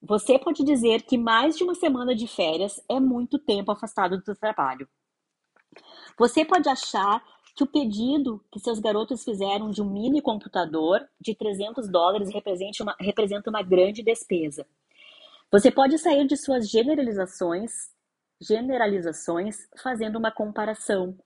Você 0.00 0.38
pode 0.38 0.64
dizer 0.64 1.02
que 1.02 1.18
mais 1.18 1.58
de 1.58 1.62
uma 1.62 1.74
semana 1.74 2.14
de 2.14 2.26
férias 2.26 2.82
é 2.88 2.98
muito 2.98 3.38
tempo 3.38 3.70
afastado 3.70 4.16
do 4.16 4.34
trabalho. 4.34 4.88
Você 6.18 6.42
pode 6.42 6.70
achar 6.70 7.22
que 7.54 7.64
o 7.64 7.66
pedido 7.66 8.42
que 8.50 8.58
seus 8.58 8.78
garotos 8.78 9.22
fizeram 9.22 9.70
de 9.70 9.82
um 9.82 9.90
mini 9.90 10.22
computador 10.22 11.06
de 11.20 11.34
300 11.34 11.86
dólares 11.86 12.32
representa 12.32 12.82
uma, 12.82 12.96
representa 12.98 13.50
uma 13.50 13.60
grande 13.60 14.02
despesa. 14.02 14.66
Você 15.50 15.70
pode 15.70 15.98
sair 15.98 16.26
de 16.26 16.36
suas 16.36 16.68
generalizações, 16.68 17.72
generalizações 18.40 19.56
fazendo 19.82 20.18
uma 20.18 20.32
comparação. 20.32 21.16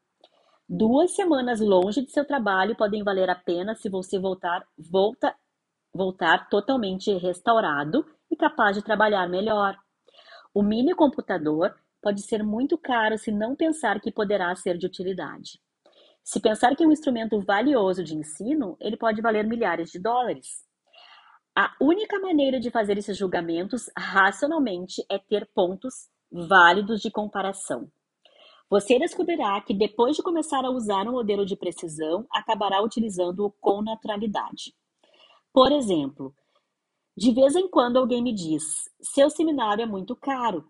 Duas 0.68 1.14
semanas 1.14 1.60
longe 1.60 2.04
de 2.04 2.12
seu 2.12 2.26
trabalho 2.26 2.76
podem 2.76 3.02
valer 3.02 3.30
a 3.30 3.34
pena 3.34 3.74
se 3.74 3.88
você 3.88 4.18
voltar, 4.18 4.62
volta, 4.76 5.34
voltar 5.94 6.48
totalmente 6.50 7.10
restaurado 7.16 8.04
e 8.30 8.36
capaz 8.36 8.76
de 8.76 8.82
trabalhar 8.82 9.26
melhor. 9.28 9.78
O 10.52 10.62
mini 10.62 10.94
computador 10.94 11.74
pode 12.02 12.20
ser 12.20 12.42
muito 12.42 12.76
caro 12.76 13.16
se 13.16 13.32
não 13.32 13.56
pensar 13.56 13.98
que 13.98 14.12
poderá 14.12 14.54
ser 14.54 14.76
de 14.76 14.86
utilidade. 14.86 15.58
Se 16.22 16.38
pensar 16.38 16.76
que 16.76 16.84
é 16.84 16.86
um 16.86 16.92
instrumento 16.92 17.40
valioso 17.40 18.04
de 18.04 18.14
ensino, 18.14 18.76
ele 18.78 18.98
pode 18.98 19.22
valer 19.22 19.46
milhares 19.46 19.90
de 19.90 19.98
dólares. 19.98 20.67
A 21.60 21.74
única 21.80 22.20
maneira 22.20 22.60
de 22.60 22.70
fazer 22.70 22.96
esses 22.98 23.18
julgamentos 23.18 23.90
racionalmente 23.98 25.04
é 25.10 25.18
ter 25.18 25.44
pontos 25.52 26.08
válidos 26.30 27.00
de 27.00 27.10
comparação. 27.10 27.90
Você 28.70 28.96
descobrirá 28.96 29.60
que 29.62 29.74
depois 29.74 30.14
de 30.14 30.22
começar 30.22 30.64
a 30.64 30.70
usar 30.70 31.08
um 31.08 31.14
modelo 31.14 31.44
de 31.44 31.56
precisão, 31.56 32.24
acabará 32.30 32.80
utilizando-o 32.80 33.50
com 33.60 33.82
naturalidade. 33.82 34.72
Por 35.52 35.72
exemplo, 35.72 36.32
de 37.16 37.32
vez 37.32 37.56
em 37.56 37.68
quando 37.68 37.96
alguém 37.96 38.22
me 38.22 38.32
diz: 38.32 38.88
seu 39.00 39.28
seminário 39.28 39.82
é 39.82 39.86
muito 39.86 40.14
caro. 40.14 40.64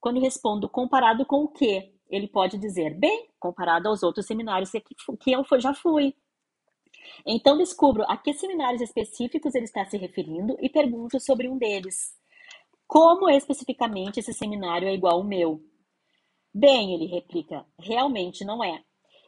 Quando 0.00 0.18
respondo 0.18 0.68
comparado 0.68 1.24
com 1.24 1.44
o 1.44 1.48
quê? 1.52 1.94
Ele 2.10 2.26
pode 2.26 2.58
dizer: 2.58 2.98
bem, 2.98 3.28
comparado 3.38 3.88
aos 3.88 4.02
outros 4.02 4.26
seminários 4.26 4.72
que 5.46 5.54
eu 5.54 5.60
já 5.60 5.72
fui. 5.72 6.16
Então 7.26 7.56
descubro 7.56 8.04
a 8.08 8.16
que 8.16 8.34
seminários 8.34 8.82
específicos 8.82 9.54
ele 9.54 9.64
está 9.64 9.84
se 9.84 9.96
referindo 9.96 10.56
e 10.60 10.68
pergunto 10.68 11.20
sobre 11.20 11.48
um 11.48 11.56
deles. 11.56 12.14
Como 12.86 13.28
especificamente 13.30 14.20
esse 14.20 14.32
seminário 14.32 14.88
é 14.88 14.94
igual 14.94 15.14
ao 15.16 15.24
meu? 15.24 15.62
Bem, 16.54 16.94
ele 16.94 17.06
replica, 17.06 17.64
realmente 17.78 18.44
não 18.44 18.62
é. 18.62 18.82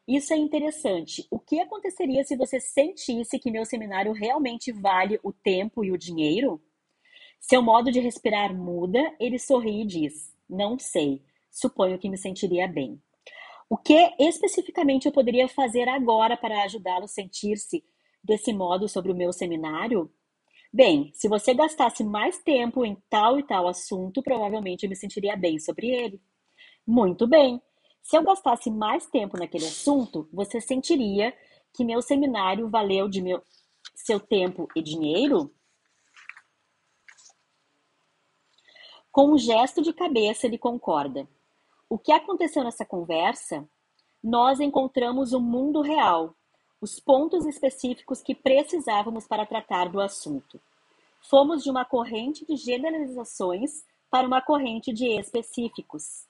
Isso 0.06 0.34
é 0.34 0.36
interessante. 0.36 1.26
O 1.30 1.38
que 1.38 1.58
aconteceria 1.58 2.22
se 2.24 2.36
você 2.36 2.60
sentisse 2.60 3.38
que 3.38 3.50
meu 3.50 3.64
seminário 3.64 4.12
realmente 4.12 4.70
vale 4.70 5.18
o 5.22 5.32
tempo 5.32 5.82
e 5.82 5.90
o 5.90 5.96
dinheiro? 5.96 6.62
Seu 7.40 7.62
modo 7.62 7.90
de 7.90 8.00
respirar 8.00 8.54
muda, 8.54 9.00
ele 9.18 9.38
sorri 9.38 9.80
e 9.80 9.86
diz: 9.86 10.34
Não 10.48 10.78
sei, 10.78 11.22
suponho 11.50 11.98
que 11.98 12.10
me 12.10 12.18
sentiria 12.18 12.68
bem. 12.68 13.00
O 13.68 13.76
que 13.76 14.14
especificamente 14.18 15.06
eu 15.06 15.12
poderia 15.12 15.48
fazer 15.48 15.88
agora 15.88 16.36
para 16.36 16.62
ajudá-lo 16.64 17.04
a 17.04 17.08
sentir-se 17.08 17.84
desse 18.22 18.52
modo 18.52 18.88
sobre 18.88 19.10
o 19.10 19.16
meu 19.16 19.32
seminário? 19.32 20.12
Bem, 20.72 21.12
se 21.14 21.28
você 21.28 21.54
gastasse 21.54 22.02
mais 22.02 22.38
tempo 22.38 22.84
em 22.84 22.96
tal 23.08 23.38
e 23.38 23.42
tal 23.42 23.68
assunto, 23.68 24.22
provavelmente 24.22 24.84
eu 24.84 24.90
me 24.90 24.96
sentiria 24.96 25.36
bem 25.36 25.58
sobre 25.58 25.88
ele. 25.88 26.20
Muito 26.86 27.26
bem. 27.26 27.62
Se 28.02 28.16
eu 28.16 28.22
gastasse 28.22 28.70
mais 28.70 29.06
tempo 29.06 29.38
naquele 29.38 29.64
assunto, 29.64 30.28
você 30.32 30.60
sentiria 30.60 31.32
que 31.72 31.84
meu 31.84 32.02
seminário 32.02 32.68
valeu 32.68 33.08
de 33.08 33.22
meu, 33.22 33.42
seu 33.94 34.20
tempo 34.20 34.68
e 34.76 34.82
dinheiro? 34.82 35.54
Com 39.10 39.32
um 39.32 39.38
gesto 39.38 39.80
de 39.80 39.92
cabeça, 39.92 40.46
ele 40.46 40.58
concorda. 40.58 41.28
O 41.88 41.98
que 41.98 42.12
aconteceu 42.12 42.64
nessa 42.64 42.84
conversa? 42.84 43.68
Nós 44.22 44.58
encontramos 44.58 45.32
o 45.32 45.40
mundo 45.40 45.82
real, 45.82 46.34
os 46.80 46.98
pontos 46.98 47.44
específicos 47.44 48.22
que 48.22 48.34
precisávamos 48.34 49.26
para 49.26 49.44
tratar 49.44 49.90
do 49.90 50.00
assunto. 50.00 50.58
Fomos 51.20 51.62
de 51.62 51.70
uma 51.70 51.84
corrente 51.84 52.44
de 52.46 52.56
generalizações 52.56 53.84
para 54.10 54.26
uma 54.26 54.40
corrente 54.40 54.92
de 54.92 55.06
específicos. 55.18 56.26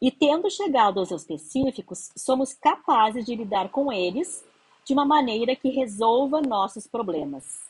E 0.00 0.10
tendo 0.10 0.50
chegado 0.50 1.00
aos 1.00 1.10
específicos, 1.10 2.10
somos 2.16 2.52
capazes 2.52 3.24
de 3.24 3.34
lidar 3.34 3.70
com 3.70 3.92
eles 3.92 4.44
de 4.84 4.92
uma 4.92 5.04
maneira 5.04 5.56
que 5.56 5.70
resolva 5.70 6.40
nossos 6.40 6.86
problemas. 6.86 7.62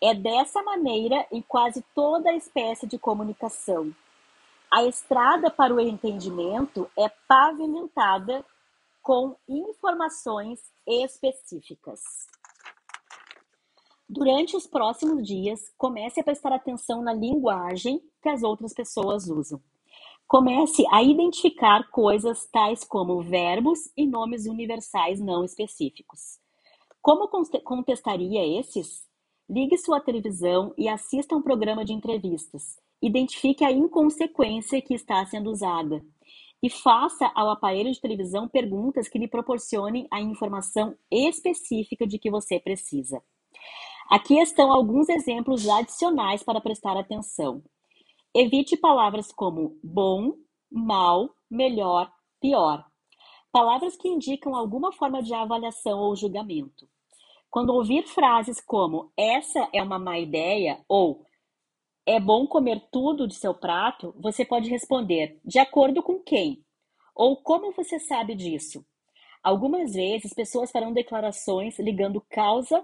É 0.00 0.14
dessa 0.14 0.62
maneira 0.62 1.26
em 1.32 1.42
quase 1.42 1.84
toda 1.94 2.32
espécie 2.32 2.86
de 2.86 2.98
comunicação 2.98 3.92
a 4.70 4.84
estrada 4.84 5.50
para 5.50 5.74
o 5.74 5.80
entendimento 5.80 6.90
é 6.96 7.08
pavimentada 7.26 8.44
com 9.02 9.34
informações 9.48 10.60
específicas. 10.86 12.00
Durante 14.06 14.56
os 14.56 14.66
próximos 14.66 15.26
dias, 15.26 15.60
comece 15.76 16.20
a 16.20 16.24
prestar 16.24 16.52
atenção 16.52 17.02
na 17.02 17.12
linguagem 17.12 18.02
que 18.22 18.28
as 18.28 18.42
outras 18.42 18.74
pessoas 18.74 19.28
usam. 19.28 19.60
Comece 20.26 20.84
a 20.90 21.02
identificar 21.02 21.90
coisas 21.90 22.46
tais 22.46 22.84
como 22.84 23.22
verbos 23.22 23.90
e 23.96 24.06
nomes 24.06 24.46
universais 24.46 25.18
não 25.18 25.44
específicos. 25.44 26.38
Como 27.00 27.28
contestaria 27.28 28.60
esses? 28.60 29.06
Ligue 29.48 29.78
sua 29.78 30.00
televisão 30.00 30.74
e 30.76 30.88
assista 30.88 31.34
um 31.34 31.40
programa 31.40 31.82
de 31.82 31.94
entrevistas 31.94 32.76
Identifique 33.00 33.64
a 33.64 33.70
inconsequência 33.70 34.82
que 34.82 34.94
está 34.94 35.24
sendo 35.26 35.50
usada 35.50 36.02
e 36.62 36.68
faça 36.68 37.30
ao 37.34 37.50
aparelho 37.50 37.92
de 37.92 38.00
televisão 38.00 38.48
perguntas 38.48 39.08
que 39.08 39.18
lhe 39.18 39.28
proporcionem 39.28 40.08
a 40.10 40.20
informação 40.20 40.96
específica 41.10 42.06
de 42.06 42.18
que 42.18 42.30
você 42.30 42.58
precisa. 42.58 43.22
Aqui 44.10 44.38
estão 44.38 44.72
alguns 44.72 45.08
exemplos 45.08 45.68
adicionais 45.68 46.42
para 46.42 46.60
prestar 46.60 46.96
atenção. 46.96 47.62
Evite 48.34 48.76
palavras 48.76 49.30
como 49.30 49.78
bom, 49.82 50.32
mal, 50.70 51.30
melhor, 51.50 52.10
pior. 52.40 52.84
Palavras 53.52 53.96
que 53.96 54.08
indicam 54.08 54.54
alguma 54.54 54.92
forma 54.92 55.22
de 55.22 55.32
avaliação 55.32 56.00
ou 56.00 56.16
julgamento. 56.16 56.88
Quando 57.50 57.70
ouvir 57.70 58.06
frases 58.06 58.60
como 58.60 59.10
essa 59.16 59.68
é 59.72 59.82
uma 59.82 59.98
má 59.98 60.18
ideia 60.18 60.84
ou 60.88 61.24
é 62.08 62.18
bom 62.18 62.46
comer 62.46 62.88
tudo 62.90 63.28
de 63.28 63.34
seu 63.34 63.52
prato, 63.52 64.14
você 64.18 64.42
pode 64.42 64.70
responder 64.70 65.38
de 65.44 65.58
acordo 65.58 66.02
com 66.02 66.18
quem? 66.18 66.64
Ou 67.14 67.36
como 67.36 67.70
você 67.72 67.98
sabe 67.98 68.34
disso? 68.34 68.82
Algumas 69.42 69.92
vezes, 69.92 70.32
pessoas 70.32 70.70
farão 70.70 70.90
declarações 70.90 71.78
ligando 71.78 72.24
causa 72.30 72.82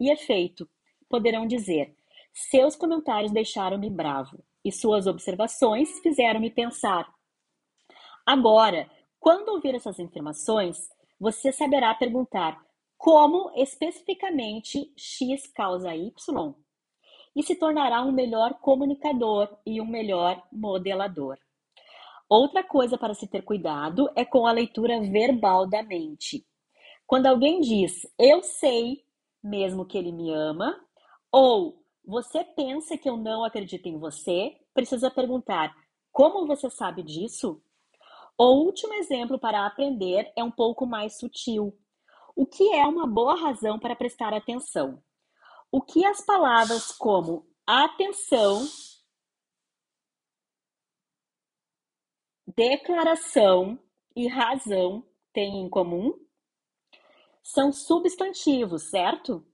e 0.00 0.10
efeito. 0.10 0.66
Poderão 1.06 1.46
dizer: 1.46 1.94
seus 2.32 2.74
comentários 2.74 3.30
deixaram-me 3.30 3.90
bravo 3.90 4.42
e 4.64 4.72
suas 4.72 5.06
observações 5.06 6.00
fizeram-me 6.00 6.48
pensar. 6.50 7.12
Agora, 8.24 8.90
quando 9.20 9.50
ouvir 9.50 9.74
essas 9.74 9.98
informações, 9.98 10.88
você 11.20 11.52
saberá 11.52 11.94
perguntar 11.94 12.58
como 12.96 13.52
especificamente 13.54 14.90
X 14.96 15.46
causa 15.48 15.94
Y 15.94 16.10
e 17.34 17.42
se 17.42 17.54
tornará 17.54 18.02
um 18.02 18.12
melhor 18.12 18.54
comunicador 18.60 19.48
e 19.64 19.80
um 19.80 19.86
melhor 19.86 20.42
modelador. 20.52 21.38
Outra 22.28 22.64
coisa 22.64 22.96
para 22.96 23.14
se 23.14 23.26
ter 23.26 23.42
cuidado 23.42 24.10
é 24.16 24.24
com 24.24 24.46
a 24.46 24.52
leitura 24.52 25.00
verbal 25.00 25.68
da 25.68 25.82
mente. 25.82 26.46
Quando 27.06 27.26
alguém 27.26 27.60
diz 27.60 28.06
eu 28.18 28.42
sei, 28.42 29.04
mesmo 29.42 29.84
que 29.84 29.98
ele 29.98 30.12
me 30.12 30.32
ama, 30.32 30.78
ou 31.30 31.82
você 32.04 32.42
pensa 32.42 32.96
que 32.96 33.08
eu 33.08 33.16
não 33.16 33.44
acredito 33.44 33.86
em 33.86 33.98
você, 33.98 34.56
precisa 34.72 35.10
perguntar 35.10 35.74
como 36.10 36.46
você 36.46 36.68
sabe 36.68 37.02
disso? 37.02 37.62
O 38.36 38.64
último 38.64 38.92
exemplo 38.94 39.38
para 39.38 39.66
aprender 39.66 40.30
é 40.36 40.44
um 40.44 40.50
pouco 40.50 40.86
mais 40.86 41.18
sutil. 41.18 41.74
O 42.34 42.46
que 42.46 42.72
é 42.74 42.86
uma 42.86 43.06
boa 43.06 43.34
razão 43.34 43.78
para 43.78 43.96
prestar 43.96 44.34
atenção? 44.34 45.02
O 45.72 45.80
que 45.80 46.04
as 46.04 46.22
palavras 46.24 46.92
como 46.92 47.46
atenção, 47.66 48.60
declaração 52.46 53.78
e 54.14 54.28
razão 54.28 55.02
têm 55.32 55.64
em 55.64 55.70
comum? 55.70 56.12
São 57.42 57.72
substantivos, 57.72 58.90
certo? 58.90 59.44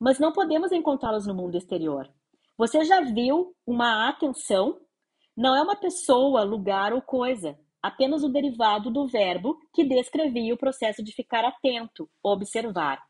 Mas 0.00 0.18
não 0.18 0.32
podemos 0.32 0.72
encontrá-los 0.72 1.24
no 1.24 1.34
mundo 1.34 1.56
exterior. 1.56 2.12
Você 2.58 2.84
já 2.84 3.00
viu 3.00 3.56
uma 3.64 4.08
atenção? 4.08 4.80
Não 5.36 5.54
é 5.54 5.62
uma 5.62 5.76
pessoa, 5.76 6.42
lugar 6.42 6.92
ou 6.92 7.00
coisa 7.00 7.56
apenas 7.82 8.22
o 8.22 8.28
derivado 8.28 8.90
do 8.90 9.06
verbo 9.06 9.58
que 9.72 9.84
descrevia 9.84 10.54
o 10.54 10.58
processo 10.58 11.02
de 11.02 11.12
ficar 11.12 11.44
atento, 11.44 12.10
observar. 12.22 13.02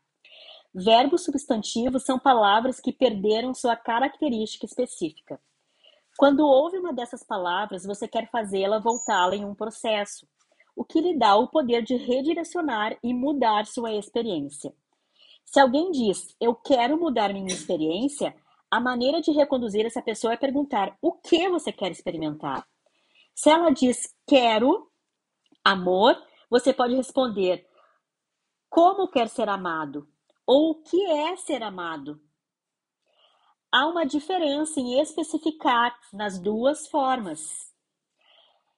Verbos 0.73 1.25
substantivos 1.25 2.03
são 2.03 2.17
palavras 2.17 2.79
que 2.79 2.93
perderam 2.93 3.53
sua 3.53 3.75
característica 3.75 4.65
específica. 4.65 5.37
Quando 6.17 6.47
ouve 6.47 6.77
uma 6.77 6.93
dessas 6.93 7.23
palavras, 7.23 7.85
você 7.85 8.07
quer 8.07 8.29
fazê-la 8.29 8.79
voltá-la 8.79 9.35
em 9.35 9.43
um 9.43 9.53
processo, 9.53 10.25
o 10.73 10.85
que 10.85 11.01
lhe 11.01 11.17
dá 11.17 11.35
o 11.35 11.49
poder 11.49 11.83
de 11.83 11.97
redirecionar 11.97 12.97
e 13.03 13.13
mudar 13.13 13.65
sua 13.65 13.91
experiência. 13.91 14.73
Se 15.43 15.59
alguém 15.59 15.91
diz, 15.91 16.33
eu 16.39 16.55
quero 16.55 16.97
mudar 16.97 17.33
minha 17.33 17.53
experiência, 17.53 18.33
a 18.69 18.79
maneira 18.79 19.19
de 19.19 19.31
reconduzir 19.31 19.85
essa 19.85 20.01
pessoa 20.01 20.33
é 20.33 20.37
perguntar 20.37 20.97
o 21.01 21.11
que 21.11 21.49
você 21.49 21.73
quer 21.73 21.91
experimentar. 21.91 22.65
Se 23.35 23.49
ela 23.49 23.71
diz 23.71 24.15
quero 24.25 24.89
amor, 25.65 26.15
você 26.49 26.73
pode 26.73 26.95
responder 26.95 27.67
como 28.69 29.09
quer 29.09 29.27
ser 29.27 29.49
amado 29.49 30.07
ou 30.53 30.71
o 30.71 30.75
que 30.75 31.01
é 31.05 31.37
ser 31.37 31.63
amado. 31.63 32.19
Há 33.71 33.87
uma 33.87 34.05
diferença 34.05 34.81
em 34.81 34.99
especificar 34.99 35.97
nas 36.11 36.37
duas 36.37 36.89
formas. 36.89 37.71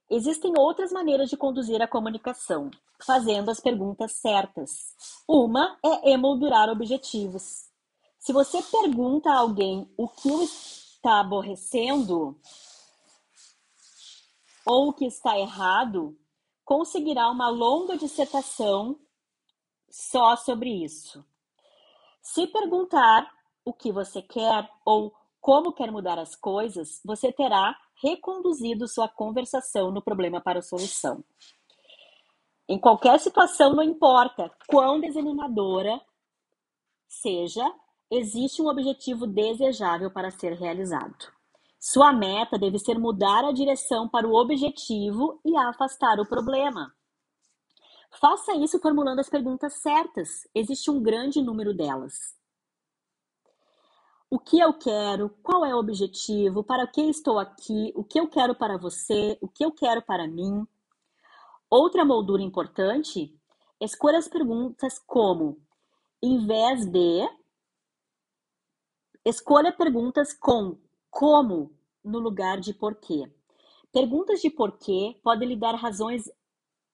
Existem 0.07 0.53
outras 0.55 0.91
maneiras 0.91 1.31
de 1.31 1.35
conduzir 1.35 1.81
a 1.81 1.87
comunicação, 1.87 2.69
fazendo 3.03 3.49
as 3.49 3.59
perguntas 3.59 4.11
certas. 4.11 4.93
Uma 5.27 5.79
é 5.83 6.11
emoldurar 6.11 6.69
objetivos. 6.69 7.67
Se 8.19 8.31
você 8.31 8.61
pergunta 8.61 9.31
a 9.31 9.39
alguém 9.39 9.91
o 9.97 10.07
que 10.07 10.29
está 10.43 11.21
aborrecendo, 11.21 12.39
ou 14.63 14.89
o 14.89 14.93
que 14.93 15.05
está 15.05 15.39
errado, 15.39 16.15
conseguirá 16.63 17.31
uma 17.31 17.49
longa 17.49 17.97
dissertação 17.97 18.99
só 19.89 20.35
sobre 20.35 20.69
isso. 20.69 21.25
Se 22.23 22.47
perguntar 22.47 23.29
o 23.65 23.73
que 23.73 23.91
você 23.91 24.21
quer 24.21 24.69
ou 24.85 25.13
como 25.41 25.73
quer 25.73 25.91
mudar 25.91 26.17
as 26.17 26.35
coisas, 26.35 27.01
você 27.03 27.33
terá 27.33 27.77
reconduzido 28.01 28.87
sua 28.87 29.09
conversação 29.09 29.91
no 29.91 30.01
problema 30.01 30.39
para 30.39 30.59
a 30.59 30.63
solução. 30.63 31.21
Em 32.67 32.79
qualquer 32.79 33.19
situação, 33.19 33.75
não 33.75 33.83
importa 33.83 34.49
quão 34.67 35.01
desanimadora 35.01 35.99
seja, 37.09 37.69
existe 38.09 38.61
um 38.61 38.69
objetivo 38.69 39.27
desejável 39.27 40.09
para 40.09 40.31
ser 40.31 40.53
realizado. 40.53 41.31
Sua 41.77 42.13
meta 42.13 42.57
deve 42.57 42.79
ser 42.79 42.97
mudar 42.97 43.43
a 43.43 43.51
direção 43.51 44.07
para 44.07 44.25
o 44.25 44.33
objetivo 44.33 45.41
e 45.43 45.57
afastar 45.57 46.21
o 46.21 46.25
problema. 46.25 46.95
Faça 48.19 48.55
isso 48.55 48.79
formulando 48.79 49.19
as 49.19 49.29
perguntas 49.29 49.73
certas. 49.81 50.47
Existe 50.53 50.91
um 50.91 51.01
grande 51.01 51.41
número 51.41 51.73
delas. 51.73 52.35
O 54.29 54.39
que 54.39 54.59
eu 54.59 54.73
quero? 54.73 55.29
Qual 55.41 55.65
é 55.65 55.75
o 55.75 55.79
objetivo? 55.79 56.63
Para 56.63 56.87
que 56.87 57.01
estou 57.01 57.39
aqui? 57.39 57.91
O 57.95 58.03
que 58.03 58.19
eu 58.19 58.27
quero 58.27 58.55
para 58.55 58.77
você? 58.77 59.37
O 59.41 59.47
que 59.47 59.63
eu 59.63 59.71
quero 59.71 60.01
para 60.01 60.27
mim? 60.27 60.65
Outra 61.69 62.05
moldura 62.05 62.41
importante: 62.41 63.35
escolha 63.79 64.17
as 64.17 64.27
perguntas 64.27 64.99
como, 64.99 65.61
em 66.21 66.45
vez 66.45 66.85
de, 66.85 67.29
escolha 69.25 69.71
perguntas 69.71 70.33
com 70.33 70.77
como 71.09 71.71
no 72.03 72.19
lugar 72.19 72.59
de 72.59 72.73
porquê. 72.73 73.31
Perguntas 73.91 74.41
de 74.41 74.49
porquê 74.49 75.19
podem 75.23 75.49
lhe 75.49 75.55
dar 75.55 75.75
razões, 75.75 76.31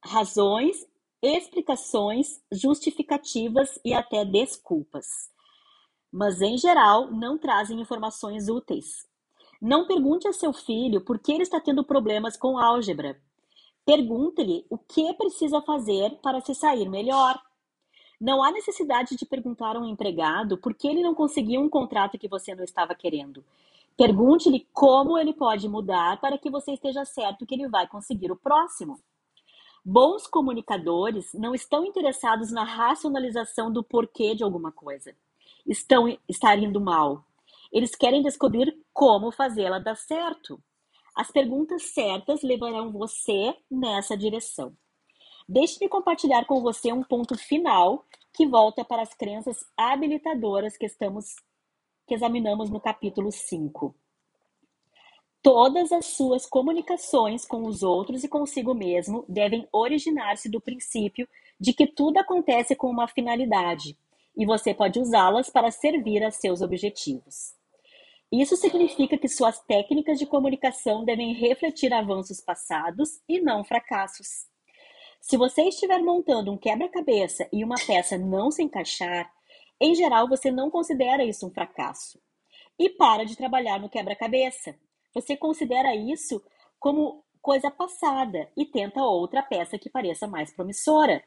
razões, 0.04 0.86
explicações, 1.22 2.42
justificativas 2.52 3.80
e 3.84 3.94
até 3.94 4.24
desculpas. 4.24 5.30
Mas, 6.12 6.42
em 6.42 6.58
geral, 6.58 7.12
não 7.12 7.38
trazem 7.38 7.80
informações 7.80 8.50
úteis. 8.50 9.08
Não 9.62 9.86
pergunte 9.86 10.28
a 10.28 10.34
seu 10.34 10.54
filho 10.54 11.02
por 11.02 11.20
que 11.20 11.32
ele 11.32 11.44
está 11.44 11.60
tendo 11.60 11.84
problemas 11.84 12.38
com 12.38 12.58
álgebra. 12.58 13.20
Pergunte-lhe 13.86 14.66
o 14.70 14.78
que 14.78 15.14
precisa 15.14 15.62
fazer 15.62 16.18
para 16.22 16.40
se 16.42 16.56
sair 16.56 16.88
melhor. 16.88 17.40
Não 18.20 18.44
há 18.44 18.52
necessidade 18.52 19.16
de 19.16 19.26
perguntar 19.26 19.76
a 19.76 19.80
um 19.80 19.86
empregado 19.86 20.58
por 20.58 20.74
que 20.74 20.88
ele 20.88 21.04
não 21.04 21.14
conseguiu 21.14 21.62
um 21.62 21.70
contrato 21.70 22.18
que 22.18 22.28
você 22.28 22.56
não 22.56 22.64
estava 22.64 22.96
querendo. 22.96 23.44
Pergunte-lhe 23.98 24.66
como 24.72 25.18
ele 25.18 25.34
pode 25.34 25.68
mudar 25.68 26.20
para 26.22 26.38
que 26.38 26.50
você 26.50 26.72
esteja 26.72 27.04
certo 27.04 27.46
que 27.46 27.54
ele 27.54 27.68
vai 27.68 27.88
conseguir 27.88 28.32
o 28.32 28.36
próximo. 28.36 29.00
Bons 29.92 30.28
comunicadores 30.28 31.34
não 31.34 31.56
estão 31.56 31.84
interessados 31.84 32.52
na 32.52 32.64
racionalização 32.64 33.74
do 33.74 33.84
porquê 33.84 34.36
de 34.36 34.44
alguma 34.44 34.72
coisa. 34.72 35.16
Estão 35.66 36.08
estar 36.28 36.60
indo 36.60 36.80
mal. 36.80 37.26
Eles 37.74 37.96
querem 37.96 38.22
descobrir 38.22 38.72
como 38.94 39.32
fazê-la 39.32 39.80
dar 39.80 39.96
certo. 39.96 40.62
As 41.16 41.32
perguntas 41.32 41.92
certas 41.92 42.44
levarão 42.44 42.92
você 42.92 43.58
nessa 43.68 44.16
direção. 44.16 44.78
Deixe-me 45.48 45.90
compartilhar 45.90 46.46
com 46.46 46.62
você 46.62 46.94
um 46.94 47.02
ponto 47.02 47.36
final 47.36 48.06
que 48.32 48.46
volta 48.46 48.86
para 48.86 49.02
as 49.02 49.16
crenças 49.16 49.58
habilitadoras 49.76 50.78
que 50.78 50.86
estamos 50.86 51.34
que 52.06 52.14
examinamos 52.14 52.70
no 52.70 52.80
capítulo 52.80 53.32
5. 53.32 53.96
Todas 55.42 55.92
as 55.92 56.06
suas 56.06 56.46
comunicações 56.46 57.46
com 57.46 57.66
os 57.66 57.82
outros 57.82 58.24
e 58.24 58.28
consigo 58.28 58.74
mesmo 58.74 59.24
devem 59.28 59.68
originar-se 59.72 60.50
do 60.50 60.60
princípio 60.60 61.28
de 61.60 61.74
que 61.74 61.88
tudo 61.88 62.18
acontece 62.18 62.76
com 62.76 62.90
uma 62.90 63.08
finalidade 63.08 63.98
e 64.36 64.46
você 64.46 64.74
pode 64.74 65.00
usá-las 65.00 65.50
para 65.50 65.72
servir 65.72 66.24
a 66.24 66.32
seus 66.32 66.62
objetivos. 66.62 67.54
Isso 68.32 68.56
significa 68.56 69.18
que 69.18 69.28
suas 69.28 69.60
técnicas 69.60 70.20
de 70.20 70.26
comunicação 70.26 71.04
devem 71.04 71.34
refletir 71.34 71.92
avanços 71.94 72.40
passados 72.40 73.20
e 73.28 73.42
não 73.42 73.64
fracassos. 73.64 74.48
Se 75.20 75.36
você 75.36 75.64
estiver 75.64 76.00
montando 76.00 76.52
um 76.52 76.58
quebra-cabeça 76.58 77.50
e 77.52 77.64
uma 77.64 77.76
peça 77.76 78.18
não 78.18 78.52
se 78.52 78.62
encaixar, 78.62 79.30
em 79.82 79.96
geral, 79.96 80.28
você 80.28 80.52
não 80.52 80.70
considera 80.70 81.24
isso 81.24 81.48
um 81.48 81.52
fracasso. 81.52 82.22
E 82.78 82.90
para 82.90 83.26
de 83.26 83.36
trabalhar 83.36 83.80
no 83.80 83.90
quebra-cabeça. 83.90 84.76
Você 85.14 85.36
considera 85.36 85.96
isso 85.96 86.42
como 86.80 87.24
coisa 87.42 87.72
passada 87.72 88.50
e 88.56 88.66
tenta 88.66 89.02
outra 89.02 89.42
peça 89.42 89.78
que 89.78 89.90
pareça 89.90 90.28
mais 90.28 90.54
promissora. 90.54 91.24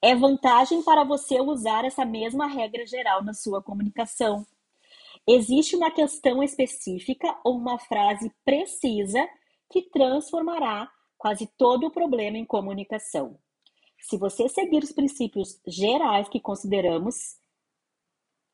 É 0.00 0.14
vantagem 0.14 0.82
para 0.82 1.04
você 1.04 1.40
usar 1.40 1.84
essa 1.84 2.04
mesma 2.04 2.46
regra 2.46 2.86
geral 2.86 3.22
na 3.22 3.34
sua 3.34 3.62
comunicação. 3.62 4.46
Existe 5.26 5.76
uma 5.76 5.90
questão 5.90 6.42
específica 6.42 7.38
ou 7.44 7.56
uma 7.56 7.78
frase 7.78 8.32
precisa 8.44 9.28
que 9.70 9.82
transformará 9.82 10.90
quase 11.18 11.46
todo 11.58 11.86
o 11.86 11.90
problema 11.90 12.38
em 12.38 12.44
comunicação. 12.46 13.38
Se 14.00 14.16
você 14.16 14.48
seguir 14.48 14.82
os 14.82 14.92
princípios 14.92 15.60
gerais 15.66 16.28
que 16.28 16.40
consideramos, 16.40 17.36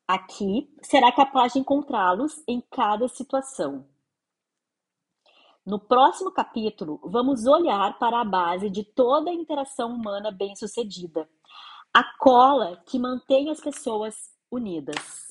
aqui 0.07 0.69
será 0.81 1.11
capaz 1.11 1.53
de 1.53 1.59
encontrá-los 1.59 2.43
em 2.47 2.61
cada 2.71 3.07
situação. 3.07 3.87
No 5.65 5.79
próximo 5.79 6.31
capítulo, 6.31 6.99
vamos 7.03 7.47
olhar 7.47 7.97
para 7.97 8.21
a 8.21 8.23
base 8.23 8.69
de 8.69 8.83
toda 8.83 9.31
a 9.31 9.33
interação 9.33 9.95
humana 9.95 10.29
bem-sucedida, 10.29 11.27
a 11.91 12.03
cola 12.19 12.79
que 12.85 12.99
mantém 12.99 13.49
as 13.49 13.59
pessoas 13.59 14.31
unidas. 14.51 15.24